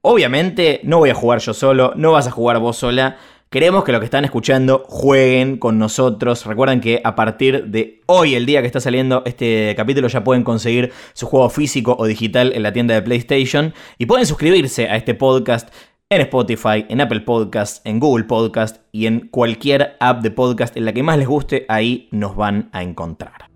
obviamente 0.00 0.80
no 0.84 0.98
voy 0.98 1.10
a 1.10 1.14
jugar 1.14 1.40
yo 1.40 1.52
solo, 1.54 1.92
no 1.96 2.12
vas 2.12 2.28
a 2.28 2.30
jugar 2.30 2.60
vos 2.60 2.76
sola. 2.76 3.18
Queremos 3.50 3.84
que 3.84 3.92
los 3.92 4.00
que 4.00 4.06
están 4.06 4.24
escuchando 4.24 4.82
jueguen 4.88 5.58
con 5.58 5.78
nosotros. 5.78 6.44
Recuerden 6.44 6.80
que 6.80 7.00
a 7.04 7.14
partir 7.14 7.66
de 7.66 8.00
hoy, 8.06 8.34
el 8.34 8.46
día 8.46 8.60
que 8.60 8.66
está 8.66 8.80
saliendo 8.80 9.22
este 9.26 9.74
capítulo, 9.76 10.08
ya 10.08 10.24
pueden 10.24 10.42
conseguir 10.42 10.92
su 11.12 11.26
juego 11.26 11.48
físico 11.50 11.94
o 11.96 12.06
digital 12.06 12.52
en 12.52 12.64
la 12.64 12.72
tienda 12.72 12.94
de 12.94 13.02
PlayStation. 13.02 13.72
Y 13.96 14.06
pueden 14.06 14.26
suscribirse 14.26 14.88
a 14.88 14.96
este 14.96 15.14
podcast 15.14 15.72
en 16.10 16.20
Spotify, 16.22 16.84
en 16.88 17.00
Apple 17.00 17.20
Podcast, 17.20 17.86
en 17.86 18.00
Google 18.00 18.24
Podcast 18.24 18.82
y 18.90 19.06
en 19.06 19.28
cualquier 19.28 19.96
app 20.00 20.22
de 20.22 20.30
podcast 20.30 20.76
en 20.76 20.84
la 20.84 20.92
que 20.92 21.02
más 21.02 21.18
les 21.18 21.28
guste. 21.28 21.64
Ahí 21.68 22.08
nos 22.10 22.34
van 22.34 22.70
a 22.72 22.82
encontrar. 22.82 23.50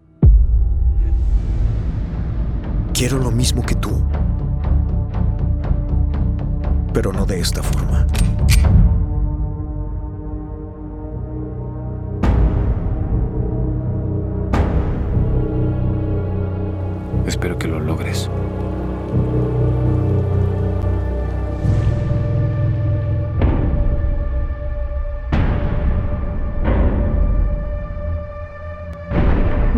Quiero 2.93 3.19
lo 3.19 3.31
mismo 3.31 3.65
que 3.65 3.75
tú. 3.75 3.91
Pero 6.93 7.13
no 7.13 7.27
de 7.27 7.41
esta 7.41 7.63
forma. 7.63 8.07
Espero 17.29 17.59
que 17.59 17.69
lo 17.69 17.79
logres. 17.79 18.31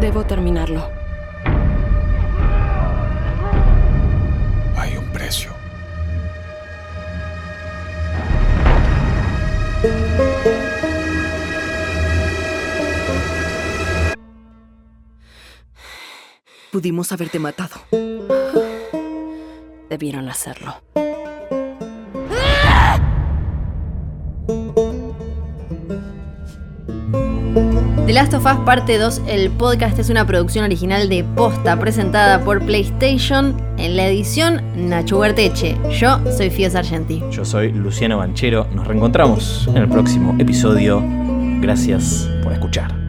Debo 0.00 0.24
terminarlo. 0.24 0.88
Hay 4.76 4.96
un 4.96 5.10
precio. 5.12 5.50
Pudimos 16.72 17.10
haberte 17.10 17.38
matado. 17.38 17.76
Debieron 19.88 20.28
hacerlo. 20.28 20.76
The 28.06 28.14
Last 28.14 28.34
of 28.34 28.44
Us 28.44 28.58
Parte 28.64 28.98
2, 28.98 29.22
el 29.28 29.50
podcast 29.50 29.98
es 29.98 30.10
una 30.10 30.26
producción 30.26 30.64
original 30.64 31.08
de 31.08 31.22
Posta 31.22 31.78
presentada 31.78 32.44
por 32.44 32.64
PlayStation 32.64 33.56
en 33.78 33.96
la 33.96 34.06
edición 34.08 34.60
Nacho 34.76 35.18
Huerteche. 35.18 35.76
Yo 35.98 36.20
soy 36.36 36.50
Fío 36.50 36.70
Sargenti. 36.70 37.22
Yo 37.30 37.44
soy 37.44 37.72
Luciano 37.72 38.18
Banchero. 38.18 38.66
Nos 38.74 38.86
reencontramos 38.86 39.68
en 39.68 39.76
el 39.76 39.88
próximo 39.88 40.36
episodio. 40.38 41.02
Gracias 41.60 42.28
por 42.42 42.52
escuchar. 42.52 42.99